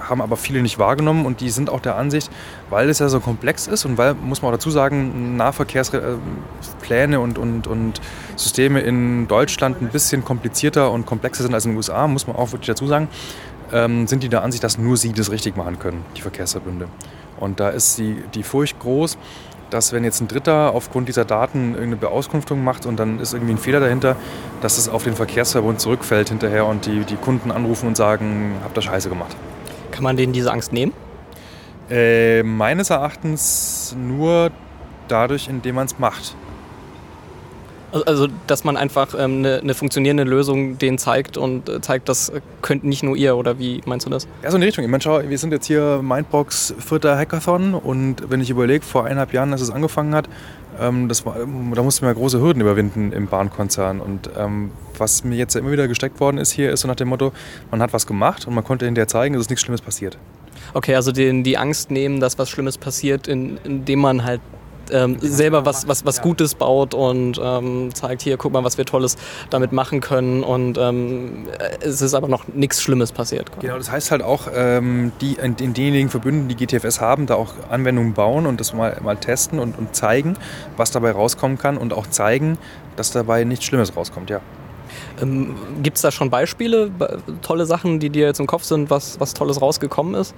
haben 0.10 0.22
aber 0.22 0.38
viele 0.38 0.62
nicht 0.62 0.80
wahrgenommen 0.80 1.26
und 1.26 1.42
die 1.42 1.50
sind 1.50 1.70
auch 1.70 1.82
der 1.82 1.96
Ansicht, 1.96 2.32
weil 2.70 2.90
es 2.90 3.00
ja 3.00 3.10
so 3.10 3.20
komplex 3.20 3.68
ist 3.68 3.86
und 3.86 3.98
weil, 3.98 4.14
muss 4.14 4.42
man 4.42 4.50
auch 4.50 4.56
dazu 4.56 4.72
sagen, 4.72 5.36
Nahverkehrspläne 5.38 7.20
und, 7.20 7.38
und, 7.38 7.68
und 7.68 8.02
Systeme 8.36 8.80
in 8.82 9.28
Deutschland 9.28 9.82
ein 9.82 9.90
bisschen 9.90 10.24
komplizierter 10.24 10.92
und 10.92 11.06
komplexer 11.06 11.44
sind 11.44 11.54
als 11.54 11.66
in 11.66 11.72
den 11.72 11.78
USA, 11.78 12.08
muss 12.08 12.28
man 12.28 12.36
auch 12.36 12.52
wirklich 12.52 12.68
dazu 12.68 12.88
sagen, 12.88 13.10
ähm, 13.72 14.08
sind 14.08 14.24
die 14.24 14.30
der 14.30 14.44
Ansicht, 14.44 14.64
dass 14.64 14.78
nur 14.78 14.98
sie 14.98 15.14
das 15.14 15.32
richtig 15.32 15.58
machen 15.58 15.80
können, 15.80 16.06
die 16.16 16.22
Verkehrsverbünde. 16.22 16.88
Und 17.40 17.60
da 17.60 17.70
ist 17.70 17.98
die, 17.98 18.24
die 18.34 18.44
Furcht 18.44 18.80
groß, 18.80 19.18
dass 19.70 19.92
wenn 19.92 20.04
jetzt 20.04 20.22
ein 20.22 20.28
Dritter 20.28 20.74
aufgrund 20.74 21.08
dieser 21.10 21.26
Daten 21.26 21.74
irgendeine 21.74 21.98
Beauskunftung 21.98 22.64
macht 22.64 22.86
und 22.86 22.98
dann 22.98 23.20
ist 23.20 23.34
irgendwie 23.34 23.54
ein 23.54 23.58
Fehler 23.58 23.80
dahinter, 23.80 24.16
dass 24.62 24.78
es 24.78 24.90
auf 24.90 25.04
den 25.04 25.14
Verkehrsverbund 25.14 25.82
zurückfällt 25.82 26.30
hinterher 26.30 26.66
und 26.66 26.86
die, 26.86 27.02
die 27.02 27.16
Kunden 27.16 27.52
anrufen 27.52 27.88
und 27.88 27.98
sagen, 27.98 28.56
habt 28.64 28.78
ihr 28.78 28.82
Scheiße 28.82 29.10
gemacht. 29.10 29.36
Kann 29.92 30.04
man 30.04 30.16
denen 30.16 30.34
diese 30.34 30.52
Angst 30.52 30.72
nehmen? 30.74 30.94
Äh, 31.90 32.44
meines 32.44 32.90
Erachtens 32.90 33.96
nur 33.98 34.52
dadurch, 35.08 35.48
indem 35.48 35.76
man 35.76 35.86
es 35.86 36.00
macht. 36.00 36.36
Also, 37.92 38.28
dass 38.48 38.66
man 38.66 38.76
einfach 38.76 39.14
ähm, 39.18 39.40
eine, 39.40 39.60
eine, 39.60 39.74
funktionierende 39.74 40.24
Lösung 40.24 40.78
denen 40.78 40.98
zeigt 40.98 41.38
und 41.38 41.70
äh, 41.70 41.80
zeigt, 41.80 42.10
das 42.10 42.34
könnt 42.62 42.84
nicht 42.84 43.02
nur 43.02 43.16
ihr, 43.16 43.38
oder 43.38 43.60
wie 43.60 43.82
meinst 43.86 44.06
du 44.06 44.10
das? 44.10 44.28
Ja, 44.44 44.52
so 44.52 44.58
in 44.58 44.62
die 44.62 44.68
Richtung. 44.68 44.84
Ich 44.84 44.92
meine, 44.92 45.02
schau, 45.02 45.22
wir 45.28 45.38
sind 45.38 45.54
jetzt 45.54 45.68
hier 45.68 46.02
Mindbox 46.04 46.76
vierter 46.80 47.18
Hackathon 47.18 47.74
und 47.74 48.30
wenn 48.30 48.42
ich 48.42 48.50
überlege, 48.50 48.84
vor 48.84 49.06
eineinhalb 49.06 49.32
Jahren, 49.32 49.54
als 49.54 49.62
es 49.62 49.72
angefangen 49.72 50.14
hat, 50.14 50.28
ähm, 50.80 51.08
das 51.08 51.26
war, 51.26 51.36
da 51.36 51.84
mussten 51.84 52.06
wir 52.06 52.14
große 52.14 52.42
Hürden 52.42 52.62
überwinden 52.62 53.12
im 53.12 53.28
Bahnkonzern. 53.28 54.00
Und 54.00 54.30
ähm, 54.38 54.72
was 54.98 55.24
mir 55.24 55.36
jetzt 55.36 55.56
immer 55.56 55.72
wieder 55.72 55.88
gesteckt 55.88 56.20
worden 56.20 56.38
ist 56.38 56.52
hier, 56.52 56.72
ist 56.72 56.82
so 56.82 56.88
nach 56.88 56.96
dem 56.96 57.08
Motto, 57.08 57.32
man 57.72 57.82
hat 57.82 57.94
was 57.94 58.06
gemacht 58.06 58.48
und 58.48 58.54
man 58.54 58.64
konnte 58.64 58.86
hinterher 58.86 59.08
zeigen, 59.08 59.36
dass 59.36 59.50
nichts 59.50 59.64
Schlimmes 59.64 59.82
passiert. 59.82 60.18
Okay, 60.74 60.96
also 60.96 61.12
den, 61.12 61.44
die 61.44 61.58
Angst 61.58 61.92
nehmen, 61.92 62.20
dass 62.20 62.38
was 62.38 62.50
Schlimmes 62.50 62.78
passiert, 62.78 63.28
in, 63.28 63.58
indem 63.64 64.00
man 64.00 64.24
halt 64.24 64.42
ähm, 64.92 65.18
selber 65.20 65.66
was, 65.66 65.88
was, 65.88 66.06
was 66.06 66.22
Gutes 66.22 66.56
baut 66.56 66.94
und 66.94 67.40
ähm, 67.42 67.94
zeigt, 67.94 68.22
hier, 68.22 68.38
guck 68.38 68.54
mal, 68.54 68.64
was 68.64 68.78
wir 68.78 68.86
Tolles 68.86 69.18
damit 69.50 69.72
machen 69.72 70.02
können. 70.02 70.44
Und 70.44 70.78
ähm, 70.78 71.48
es 71.82 72.02
ist 72.02 72.14
aber 72.14 72.28
noch 72.28 72.48
nichts 72.48 72.82
Schlimmes 72.82 73.12
passiert. 73.12 73.52
Genau, 73.60 73.78
das 73.78 73.92
heißt 73.92 74.12
halt 74.12 74.22
auch, 74.22 74.48
ähm, 74.54 75.12
die 75.22 75.34
in, 75.34 75.56
in 75.56 75.74
denjenigen 75.74 76.10
Verbünden, 76.10 76.48
die 76.48 76.56
GTFS 76.56 77.02
haben, 77.02 77.26
da 77.26 77.36
auch 77.36 77.54
Anwendungen 77.70 78.14
bauen 78.14 78.46
und 78.46 78.60
das 78.60 78.74
mal, 78.74 78.98
mal 79.02 79.18
testen 79.18 79.60
und, 79.60 79.78
und 79.78 79.96
zeigen, 79.96 80.38
was 80.76 80.92
dabei 80.92 81.12
rauskommen 81.12 81.58
kann 81.58 81.78
und 81.78 81.94
auch 81.94 82.08
zeigen, 82.08 82.58
dass 82.96 83.12
dabei 83.12 83.44
nichts 83.44 83.66
Schlimmes 83.66 83.96
rauskommt, 83.96 84.30
ja. 84.30 84.42
Ähm, 85.22 85.56
Gibt 85.84 85.98
es 85.98 86.02
da 86.02 86.12
schon 86.12 86.30
Beispiele, 86.30 86.92
tolle 87.42 87.66
Sachen, 87.66 88.00
die 88.00 88.10
dir 88.10 88.26
jetzt 88.26 88.40
im 88.40 88.48
Kopf 88.48 88.64
sind, 88.64 88.90
was, 88.90 89.20
was 89.20 89.34
Tolles 89.34 89.62
rausgekommen 89.62 90.16
ist? 90.16 90.34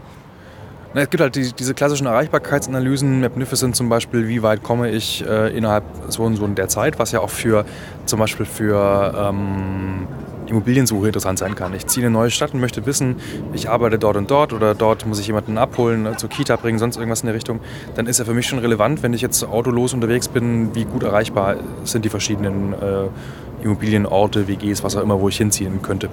Na, 0.95 1.01
es 1.01 1.09
gibt 1.11 1.21
halt 1.21 1.35
die, 1.35 1.53
diese 1.53 1.75
klassischen 1.75 2.07
Erreichbarkeitsanalysen, 2.07 3.21
Magnificent 3.21 3.75
zum 3.75 3.89
Beispiel, 3.89 4.27
wie 4.27 4.41
weit 4.41 4.63
komme 4.63 4.89
ich 4.89 5.23
äh, 5.23 5.55
innerhalb 5.55 5.83
so 6.07 6.23
und 6.23 6.35
so 6.35 6.47
der 6.47 6.67
Zeit, 6.67 6.97
was 6.97 7.11
ja 7.11 7.19
auch 7.19 7.29
für 7.29 7.63
zum 8.05 8.17
Beispiel 8.19 8.47
für 8.47 9.13
ähm, 9.15 10.07
Immobiliensuche 10.47 11.05
interessant 11.05 11.37
sein 11.37 11.53
kann. 11.53 11.75
Ich 11.75 11.85
ziehe 11.85 12.03
in 12.03 12.11
eine 12.11 12.19
neue 12.19 12.31
Stadt 12.31 12.55
und 12.55 12.59
möchte 12.59 12.87
wissen, 12.87 13.17
ich 13.53 13.69
arbeite 13.69 13.99
dort 13.99 14.17
und 14.17 14.31
dort 14.31 14.51
oder 14.51 14.73
dort 14.73 15.05
muss 15.05 15.19
ich 15.19 15.27
jemanden 15.27 15.59
abholen, 15.59 16.01
ne, 16.01 16.17
zur 16.17 16.29
Kita 16.29 16.55
bringen, 16.55 16.79
sonst 16.79 16.97
irgendwas 16.97 17.21
in 17.21 17.27
der 17.27 17.35
Richtung. 17.35 17.59
Dann 17.93 18.07
ist 18.07 18.17
ja 18.17 18.25
für 18.25 18.33
mich 18.33 18.47
schon 18.47 18.57
relevant, 18.57 19.03
wenn 19.03 19.13
ich 19.13 19.21
jetzt 19.21 19.43
autolos 19.43 19.93
unterwegs 19.93 20.27
bin, 20.27 20.73
wie 20.73 20.85
gut 20.85 21.03
erreichbar 21.03 21.57
sind 21.83 22.03
die 22.03 22.09
verschiedenen 22.09 22.73
äh, 22.73 23.63
Immobilienorte, 23.63 24.47
WGs, 24.47 24.83
was 24.83 24.95
auch 24.95 25.03
immer, 25.03 25.21
wo 25.21 25.29
ich 25.29 25.37
hinziehen 25.37 25.83
könnte. 25.83 26.09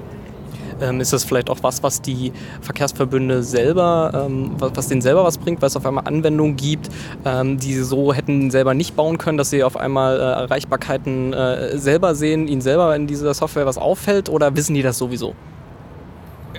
Ähm, 0.80 1.00
ist 1.00 1.12
das 1.12 1.24
vielleicht 1.24 1.48
auch 1.48 1.58
was, 1.62 1.82
was 1.82 2.02
die 2.02 2.32
Verkehrsverbünde 2.60 3.42
selber, 3.42 4.26
ähm, 4.26 4.52
was, 4.58 4.88
denen 4.88 5.00
selber 5.00 5.24
was 5.24 5.38
bringt, 5.38 5.62
weil 5.62 5.68
es 5.68 5.76
auf 5.76 5.86
einmal 5.86 6.04
Anwendungen 6.06 6.56
gibt, 6.56 6.90
ähm, 7.24 7.58
die 7.58 7.72
sie 7.74 7.84
so 7.84 8.12
hätten 8.12 8.50
selber 8.50 8.74
nicht 8.74 8.94
bauen 8.94 9.16
können, 9.18 9.38
dass 9.38 9.50
sie 9.50 9.64
auf 9.64 9.76
einmal 9.76 10.18
äh, 10.18 10.22
Erreichbarkeiten 10.22 11.32
äh, 11.32 11.78
selber 11.78 12.14
sehen, 12.14 12.46
ihnen 12.46 12.60
selber 12.60 12.94
in 12.94 13.06
dieser 13.06 13.32
Software 13.32 13.66
was 13.66 13.78
auffällt 13.78 14.28
oder 14.28 14.54
wissen 14.54 14.74
die 14.74 14.82
das 14.82 14.98
sowieso? 14.98 15.34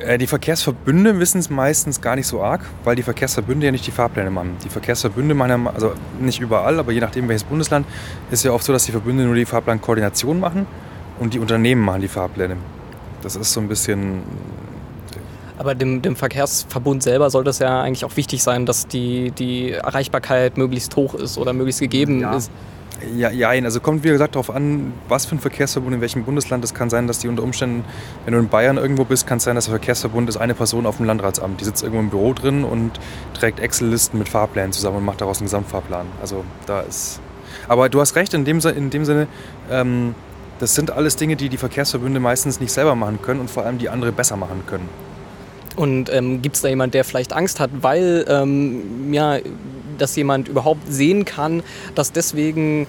Äh, 0.03 0.17
die 0.17 0.27
Verkehrsverbünde 0.27 1.19
wissen 1.19 1.39
es 1.39 1.49
meistens 1.49 2.01
gar 2.01 2.15
nicht 2.15 2.27
so 2.27 2.41
arg, 2.41 2.61
weil 2.83 2.95
die 2.95 3.03
Verkehrsverbünde 3.03 3.67
ja 3.67 3.71
nicht 3.71 3.85
die 3.85 3.91
Fahrpläne 3.91 4.31
machen. 4.31 4.57
Die 4.63 4.69
Verkehrsverbünde 4.69 5.35
machen, 5.35 5.67
also 5.67 5.93
nicht 6.19 6.39
überall, 6.39 6.79
aber 6.79 6.91
je 6.91 7.01
nachdem 7.01 7.27
welches 7.27 7.43
Bundesland, 7.43 7.85
ist 8.31 8.43
ja 8.43 8.51
oft 8.51 8.65
so, 8.65 8.73
dass 8.73 8.85
die 8.85 8.91
Verbünde 8.91 9.23
nur 9.25 9.35
die 9.35 9.45
Fahrplankoordination 9.45 10.39
machen 10.39 10.65
und 11.19 11.33
die 11.33 11.39
Unternehmen 11.39 11.81
machen 11.81 12.01
die 12.01 12.07
Fahrpläne. 12.07 12.57
Das 13.27 13.35
ist 13.35 13.51
so 13.51 13.59
ein 13.59 13.67
bisschen. 13.67 14.21
Aber 15.57 15.75
dem, 15.75 16.01
dem 16.01 16.15
Verkehrsverbund 16.15 17.03
selber 17.03 17.29
sollte 17.29 17.49
es 17.49 17.59
ja 17.59 17.81
eigentlich 17.81 18.05
auch 18.05 18.15
wichtig 18.15 18.41
sein, 18.41 18.65
dass 18.65 18.87
die, 18.87 19.31
die 19.31 19.71
Erreichbarkeit 19.73 20.57
möglichst 20.57 20.95
hoch 20.95 21.13
ist 21.13 21.37
oder 21.37 21.51
möglichst 21.51 21.81
gegeben 21.81 22.21
ja. 22.21 22.37
ist. 22.37 22.49
Ja, 23.15 23.29
ja, 23.29 23.49
also 23.49 23.81
kommt 23.81 24.03
wie 24.03 24.09
gesagt 24.09 24.35
darauf 24.35 24.49
an, 24.49 24.93
was 25.09 25.25
für 25.25 25.35
ein 25.35 25.39
Verkehrsverbund 25.39 25.95
in 25.95 26.01
welchem 26.01 26.23
Bundesland. 26.23 26.63
Es 26.63 26.73
kann 26.73 26.89
sein, 26.89 27.05
dass 27.05 27.19
die 27.19 27.27
unter 27.27 27.43
Umständen, 27.43 27.83
wenn 28.23 28.33
du 28.33 28.39
in 28.39 28.47
Bayern 28.47 28.77
irgendwo 28.77 29.03
bist, 29.03 29.27
kann 29.27 29.39
es 29.39 29.43
sein, 29.43 29.55
dass 29.55 29.65
der 29.65 29.73
Verkehrsverbund 29.73 30.29
ist 30.29 30.37
eine 30.37 30.53
Person 30.53 30.85
auf 30.85 30.97
dem 30.97 31.05
Landratsamt. 31.05 31.59
Die 31.59 31.65
sitzt 31.65 31.83
irgendwo 31.83 32.01
im 32.01 32.09
Büro 32.09 32.33
drin 32.33 32.63
und 32.63 32.91
trägt 33.33 33.59
Excel-Listen 33.59 34.17
mit 34.17 34.29
Fahrplänen 34.29 34.71
zusammen 34.71 34.97
und 34.97 35.05
macht 35.05 35.19
daraus 35.19 35.39
einen 35.39 35.47
Gesamtfahrplan. 35.47 36.07
Also 36.21 36.45
da 36.65 36.79
ist. 36.79 37.19
Aber 37.67 37.89
du 37.89 37.99
hast 37.99 38.15
recht 38.15 38.33
in 38.33 38.45
dem, 38.45 38.59
in 38.59 38.89
dem 38.89 39.05
Sinne, 39.05 39.27
ähm, 39.69 40.15
das 40.59 40.75
sind 40.75 40.91
alles 40.91 41.15
Dinge, 41.15 41.35
die 41.35 41.49
die 41.49 41.57
Verkehrsverbünde 41.57 42.19
meistens 42.19 42.59
nicht 42.59 42.71
selber 42.71 42.95
machen 42.95 43.21
können 43.21 43.39
und 43.39 43.49
vor 43.49 43.63
allem 43.63 43.77
die 43.77 43.89
andere 43.89 44.11
besser 44.11 44.37
machen 44.37 44.63
können. 44.67 44.89
Und 45.75 46.11
ähm, 46.11 46.41
gibt 46.41 46.55
es 46.55 46.63
da 46.63 46.69
jemand, 46.69 46.93
der 46.93 47.03
vielleicht 47.03 47.33
Angst 47.33 47.59
hat, 47.59 47.69
weil 47.81 48.25
ähm, 48.27 49.13
ja, 49.13 49.37
dass 49.97 50.15
jemand 50.15 50.47
überhaupt 50.47 50.81
sehen 50.91 51.23
kann, 51.25 51.61
dass 51.93 52.11
deswegen 52.11 52.87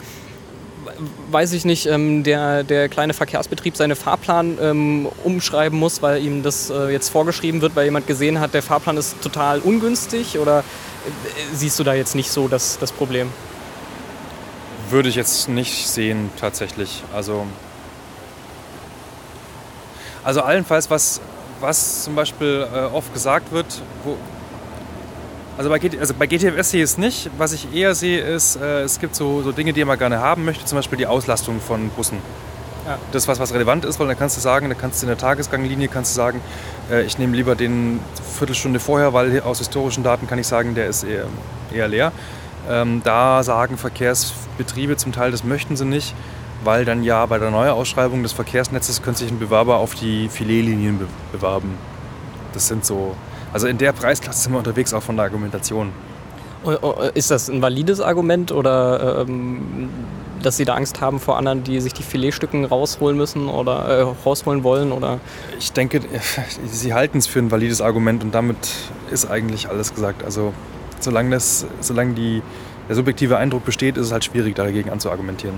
weiß 1.30 1.52
ich 1.52 1.64
nicht, 1.64 1.86
ähm, 1.86 2.24
der, 2.24 2.64
der 2.64 2.88
kleine 2.88 3.14
Verkehrsbetrieb 3.14 3.76
seine 3.76 3.96
Fahrplan 3.96 4.58
ähm, 4.60 5.08
umschreiben 5.24 5.78
muss, 5.78 6.02
weil 6.02 6.22
ihm 6.22 6.42
das 6.42 6.70
äh, 6.70 6.90
jetzt 6.90 7.10
vorgeschrieben 7.10 7.60
wird, 7.60 7.76
weil 7.76 7.84
jemand 7.84 8.06
gesehen 8.06 8.40
hat, 8.40 8.54
der 8.54 8.62
Fahrplan 8.62 8.96
ist 8.96 9.20
total 9.22 9.60
ungünstig? 9.60 10.38
Oder 10.38 10.60
äh, 10.60 10.62
siehst 11.54 11.78
du 11.78 11.84
da 11.84 11.94
jetzt 11.94 12.14
nicht 12.14 12.30
so 12.30 12.48
das, 12.48 12.78
das 12.78 12.92
Problem? 12.92 13.28
Würde 14.90 15.08
ich 15.08 15.14
jetzt 15.14 15.48
nicht 15.48 15.88
sehen 15.88 16.30
tatsächlich. 16.40 17.02
Also, 17.14 17.46
also 20.24 20.42
allenfalls, 20.42 20.90
was, 20.90 21.20
was 21.60 22.04
zum 22.04 22.14
Beispiel 22.14 22.66
äh, 22.72 22.94
oft 22.94 23.12
gesagt 23.12 23.52
wird, 23.52 23.66
wo, 24.04 24.16
also 25.56 25.70
bei, 25.70 25.80
also 25.98 26.14
bei 26.14 26.26
GTFS 26.26 26.70
sehe 26.70 26.84
ich 26.84 26.90
es 26.90 26.98
nicht. 26.98 27.30
Was 27.36 27.52
ich 27.52 27.74
eher 27.74 27.94
sehe, 27.94 28.20
ist, 28.20 28.56
äh, 28.56 28.82
es 28.82 29.00
gibt 29.00 29.16
so, 29.16 29.42
so 29.42 29.50
Dinge, 29.50 29.72
die 29.72 29.84
man 29.84 29.98
gerne 29.98 30.20
haben 30.20 30.44
möchte, 30.44 30.64
zum 30.64 30.78
Beispiel 30.78 30.98
die 30.98 31.06
Auslastung 31.06 31.60
von 31.60 31.90
Bussen. 31.90 32.18
Ja. 32.86 32.96
Das 33.12 33.24
ist 33.24 33.28
was, 33.28 33.40
was 33.40 33.52
relevant 33.52 33.84
ist, 33.84 33.98
weil 33.98 34.06
dann 34.06 34.16
kannst 34.16 34.36
du 34.36 34.40
sagen, 34.40 34.68
da 34.68 34.74
kannst 34.74 35.02
du 35.02 35.06
in 35.06 35.08
der 35.08 35.18
Tagesganglinie 35.18 35.88
kannst 35.88 36.12
du 36.12 36.16
sagen, 36.16 36.40
äh, 36.90 37.02
ich 37.02 37.18
nehme 37.18 37.36
lieber 37.36 37.56
den 37.56 37.98
Viertelstunde 38.38 38.78
vorher, 38.78 39.12
weil 39.12 39.40
aus 39.40 39.58
historischen 39.58 40.04
Daten 40.04 40.28
kann 40.28 40.38
ich 40.38 40.46
sagen, 40.46 40.74
der 40.76 40.86
ist 40.86 41.02
eher, 41.02 41.26
eher 41.74 41.88
leer. 41.88 42.12
Ähm, 42.68 43.00
da 43.02 43.42
sagen 43.42 43.78
Verkehrsbetriebe 43.78 44.96
zum 44.96 45.12
Teil, 45.12 45.30
das 45.30 45.42
möchten 45.42 45.76
sie 45.76 45.86
nicht, 45.86 46.14
weil 46.64 46.84
dann 46.84 47.02
ja 47.02 47.24
bei 47.26 47.38
der 47.38 47.50
Neuausschreibung 47.50 48.22
des 48.22 48.32
Verkehrsnetzes 48.32 49.02
könnte 49.02 49.20
sich 49.20 49.30
ein 49.30 49.38
Bewerber 49.38 49.78
auf 49.78 49.94
die 49.94 50.28
Filetlinien 50.28 50.98
be 50.98 51.06
bewerben. 51.32 51.74
Das 52.52 52.68
sind 52.68 52.84
so, 52.84 53.14
also 53.52 53.66
in 53.66 53.78
der 53.78 53.92
Preisklasse 53.92 54.42
sind 54.42 54.52
wir 54.52 54.58
unterwegs 54.58 54.92
auch 54.92 55.02
von 55.02 55.16
der 55.16 55.24
Argumentation. 55.24 55.92
Oh, 56.64 56.76
oh, 56.82 56.94
ist 57.14 57.30
das 57.30 57.48
ein 57.48 57.62
valides 57.62 58.00
Argument 58.00 58.50
oder 58.50 59.20
ähm, 59.20 59.88
dass 60.42 60.56
Sie 60.56 60.64
da 60.64 60.74
Angst 60.74 61.00
haben 61.00 61.20
vor 61.20 61.36
anderen, 61.36 61.62
die 61.62 61.80
sich 61.80 61.92
die 61.92 62.02
Filetstücken 62.02 62.64
rausholen 62.64 63.16
müssen 63.16 63.48
oder 63.48 63.84
äh, 63.86 64.02
rausholen 64.24 64.64
wollen? 64.64 64.92
Oder? 64.92 65.20
Ich 65.58 65.72
denke, 65.72 66.00
Sie 66.66 66.94
halten 66.94 67.18
es 67.18 67.26
für 67.26 67.38
ein 67.38 67.50
valides 67.50 67.80
Argument 67.80 68.24
und 68.24 68.34
damit 68.34 68.56
ist 69.10 69.30
eigentlich 69.30 69.68
alles 69.68 69.94
gesagt. 69.94 70.24
Also 70.24 70.52
solange, 71.02 71.30
das, 71.30 71.66
solange 71.80 72.14
die, 72.14 72.42
der 72.88 72.96
subjektive 72.96 73.36
Eindruck 73.36 73.64
besteht, 73.64 73.96
ist 73.96 74.06
es 74.06 74.12
halt 74.12 74.24
schwierig, 74.24 74.54
dagegen 74.54 74.90
anzuargumentieren. 74.90 75.56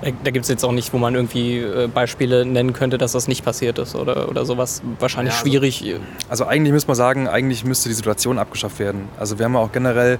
Äh, 0.00 0.12
da 0.24 0.30
gibt 0.30 0.44
es 0.44 0.48
jetzt 0.48 0.64
auch 0.64 0.72
nicht, 0.72 0.92
wo 0.92 0.98
man 0.98 1.14
irgendwie 1.14 1.58
äh, 1.58 1.88
Beispiele 1.88 2.44
nennen 2.44 2.72
könnte, 2.72 2.98
dass 2.98 3.12
das 3.12 3.28
nicht 3.28 3.44
passiert 3.44 3.78
ist 3.78 3.94
oder, 3.94 4.28
oder 4.28 4.44
sowas. 4.44 4.82
Wahrscheinlich 4.98 5.34
ja, 5.34 5.40
also, 5.40 5.50
schwierig. 5.50 6.00
Also 6.28 6.46
eigentlich 6.46 6.72
müsste 6.72 6.88
man 6.88 6.96
sagen, 6.96 7.28
eigentlich 7.28 7.64
müsste 7.64 7.88
die 7.88 7.94
Situation 7.94 8.38
abgeschafft 8.38 8.78
werden. 8.78 9.08
Also 9.18 9.38
wir 9.38 9.44
haben 9.44 9.54
ja 9.54 9.60
auch 9.60 9.72
generell 9.72 10.18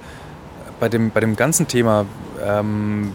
bei 0.79 0.89
dem, 0.89 1.11
bei 1.11 1.19
dem 1.19 1.35
ganzen 1.35 1.67
Thema, 1.67 2.05
ähm, 2.45 3.13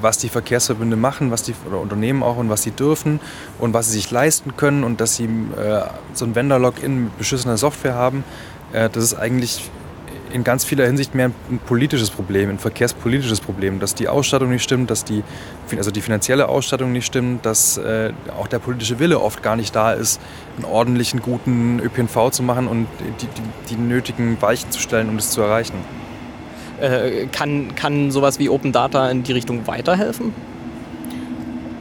was 0.00 0.18
die 0.18 0.28
Verkehrsverbünde 0.28 0.96
machen, 0.96 1.30
was 1.30 1.42
die 1.42 1.54
oder 1.66 1.78
Unternehmen 1.78 2.22
auch 2.22 2.36
und 2.36 2.48
was 2.48 2.62
sie 2.62 2.70
dürfen 2.70 3.20
und 3.58 3.74
was 3.74 3.86
sie 3.86 3.92
sich 3.92 4.10
leisten 4.10 4.56
können 4.56 4.84
und 4.84 5.00
dass 5.00 5.16
sie 5.16 5.24
äh, 5.24 5.82
so 6.14 6.24
ein 6.24 6.34
Vendor-Login 6.34 7.04
mit 7.04 7.18
beschissener 7.18 7.56
Software 7.56 7.94
haben, 7.94 8.24
äh, 8.72 8.88
das 8.88 9.04
ist 9.04 9.14
eigentlich 9.14 9.70
in 10.32 10.44
ganz 10.44 10.64
vieler 10.64 10.86
Hinsicht 10.86 11.14
mehr 11.14 11.30
ein 11.50 11.58
politisches 11.66 12.10
Problem, 12.10 12.50
ein 12.50 12.58
verkehrspolitisches 12.58 13.40
Problem, 13.40 13.80
dass 13.80 13.94
die 13.94 14.08
Ausstattung 14.08 14.50
nicht 14.50 14.62
stimmt, 14.62 14.90
dass 14.90 15.04
die, 15.04 15.22
also 15.76 15.90
die 15.90 16.00
finanzielle 16.00 16.48
Ausstattung 16.48 16.92
nicht 16.92 17.06
stimmt, 17.06 17.44
dass 17.46 17.76
äh, 17.78 18.12
auch 18.38 18.48
der 18.48 18.58
politische 18.58 18.98
Wille 18.98 19.20
oft 19.20 19.42
gar 19.42 19.56
nicht 19.56 19.74
da 19.74 19.92
ist, 19.92 20.20
einen 20.56 20.64
ordentlichen, 20.64 21.20
guten 21.20 21.80
ÖPNV 21.80 22.30
zu 22.30 22.42
machen 22.42 22.68
und 22.68 22.86
die, 23.20 23.26
die, 23.26 23.74
die 23.74 23.80
nötigen 23.80 24.40
Weichen 24.40 24.70
zu 24.70 24.80
stellen, 24.80 25.08
um 25.08 25.16
das 25.16 25.30
zu 25.30 25.40
erreichen. 25.40 25.74
Äh, 26.80 27.26
kann, 27.26 27.74
kann 27.74 28.10
sowas 28.10 28.38
wie 28.38 28.48
Open 28.48 28.72
Data 28.72 29.10
in 29.10 29.22
die 29.22 29.32
Richtung 29.32 29.66
weiterhelfen? 29.66 30.32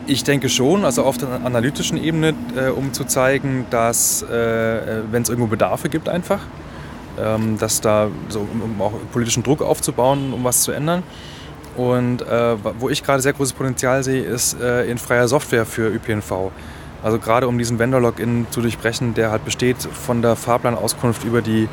Ich 0.08 0.24
denke 0.24 0.50
schon, 0.50 0.86
also 0.86 1.03
auf 1.03 1.20
der 1.20 1.46
analytischen 1.46 2.03
Ebene, 2.03 2.34
äh, 2.58 2.70
um 2.70 2.94
zu 2.94 3.03
zeigen, 3.03 3.68
dass, 3.70 4.25
äh, 4.29 4.36
äh, 4.36 5.03
wenn 5.12 5.22
es 5.22 5.29
irgendwo 5.29 5.48
Bedarfe 5.48 5.88
gibt, 5.88 6.10
einfach, 6.10 6.39
ähm, 7.22 7.58
dass 7.58 7.82
da 7.82 8.10
so, 8.30 8.40
um 8.40 8.82
auch 8.82 8.94
politischen 9.12 9.44
Druck 9.44 9.62
aufzubauen, 9.62 10.34
um 10.34 10.44
was 10.44 10.62
zu 10.62 10.72
ändern. 10.72 11.04
Und 11.78 12.22
äh, 12.22 12.56
wo 12.80 12.90
ich 12.90 13.04
gerade 13.04 13.22
sehr 13.22 13.34
großes 13.34 13.54
Potenzial 13.54 14.04
sehe, 14.04 14.24
ist 14.24 14.60
äh, 14.60 14.86
in 14.86 14.98
freier 14.98 15.28
Software 15.28 15.66
für 15.66 15.88
ÖPNV. 15.90 16.52
Also 17.04 17.20
gerade 17.20 17.48
um 17.48 17.58
diesen 17.58 17.80
Vendor-Login 17.80 18.48
zu 18.50 18.62
durchbrechen, 18.62 19.14
der 19.14 19.32
halt 19.32 19.46
besteht 19.46 19.78
von 19.82 20.22
der 20.22 20.36
Fahrplanauskunft 20.36 21.24
über 21.24 21.42
die 21.42 21.70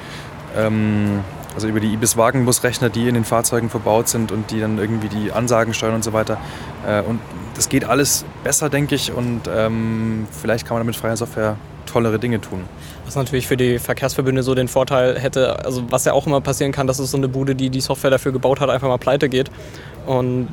ähm, 0.57 1.25
Also 1.55 1.69
über 1.69 1.81
die 1.81 1.93
IBIS 1.95 2.17
Wagenbusrechner, 2.17 2.91
die 2.91 3.09
in 3.09 3.15
den 3.15 3.25
Fahrzeugen 3.25 3.71
verbaut 3.71 4.09
sind 4.09 4.31
und 4.31 4.51
die 4.51 4.61
dann 4.61 4.79
irgendwie 4.79 5.09
die 5.09 5.33
Ansagen 5.33 5.73
steuern 5.73 5.95
und 5.95 6.05
so 6.05 6.13
weiter. 6.13 6.39
Äh, 6.87 7.01
und 7.01 7.19
das 7.55 7.69
geht 7.69 7.85
alles 7.85 8.27
besser, 8.45 8.69
denke 8.69 8.95
ich. 8.95 9.11
Und 9.11 9.49
ähm, 9.49 10.27
vielleicht 10.31 10.67
kann 10.67 10.77
man 10.77 10.83
damit 10.83 10.97
freier 10.97 11.17
Software 11.17 11.57
tollere 11.87 12.19
Dinge 12.19 12.41
tun. 12.41 12.65
Was 13.05 13.17
natürlich 13.17 13.47
für 13.47 13.57
die 13.57 13.79
Verkehrsverbünde 13.79 14.43
so 14.43 14.55
den 14.55 14.69
Vorteil 14.69 15.19
hätte, 15.19 15.65
also 15.65 15.85
was 15.91 16.05
ja 16.05 16.13
auch 16.13 16.27
immer 16.27 16.41
passieren 16.41 16.73
kann, 16.73 16.87
dass 16.87 16.99
es 16.99 17.11
so 17.11 17.17
eine 17.17 17.29
Bude, 17.29 17.55
die 17.55 17.71
die 17.71 17.81
Software 17.81 18.11
dafür 18.11 18.33
gebaut 18.33 18.61
hat, 18.61 18.69
einfach 18.69 18.89
mal 18.89 18.99
pleite 18.99 19.29
geht 19.29 19.51
und 20.07 20.49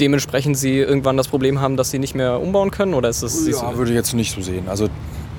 dementsprechend 0.00 0.56
sie 0.56 0.78
irgendwann 0.78 1.16
das 1.16 1.28
Problem 1.28 1.60
haben, 1.60 1.76
dass 1.76 1.90
sie 1.90 1.98
nicht 1.98 2.14
mehr 2.14 2.40
umbauen 2.40 2.70
können? 2.70 2.94
Oder 2.94 3.08
ist 3.08 3.22
das? 3.22 3.46
Ja, 3.46 3.76
würde 3.76 3.90
ich 3.90 3.96
jetzt 3.96 4.14
nicht 4.14 4.34
so 4.34 4.40
sehen. 4.40 4.68
Also 4.68 4.88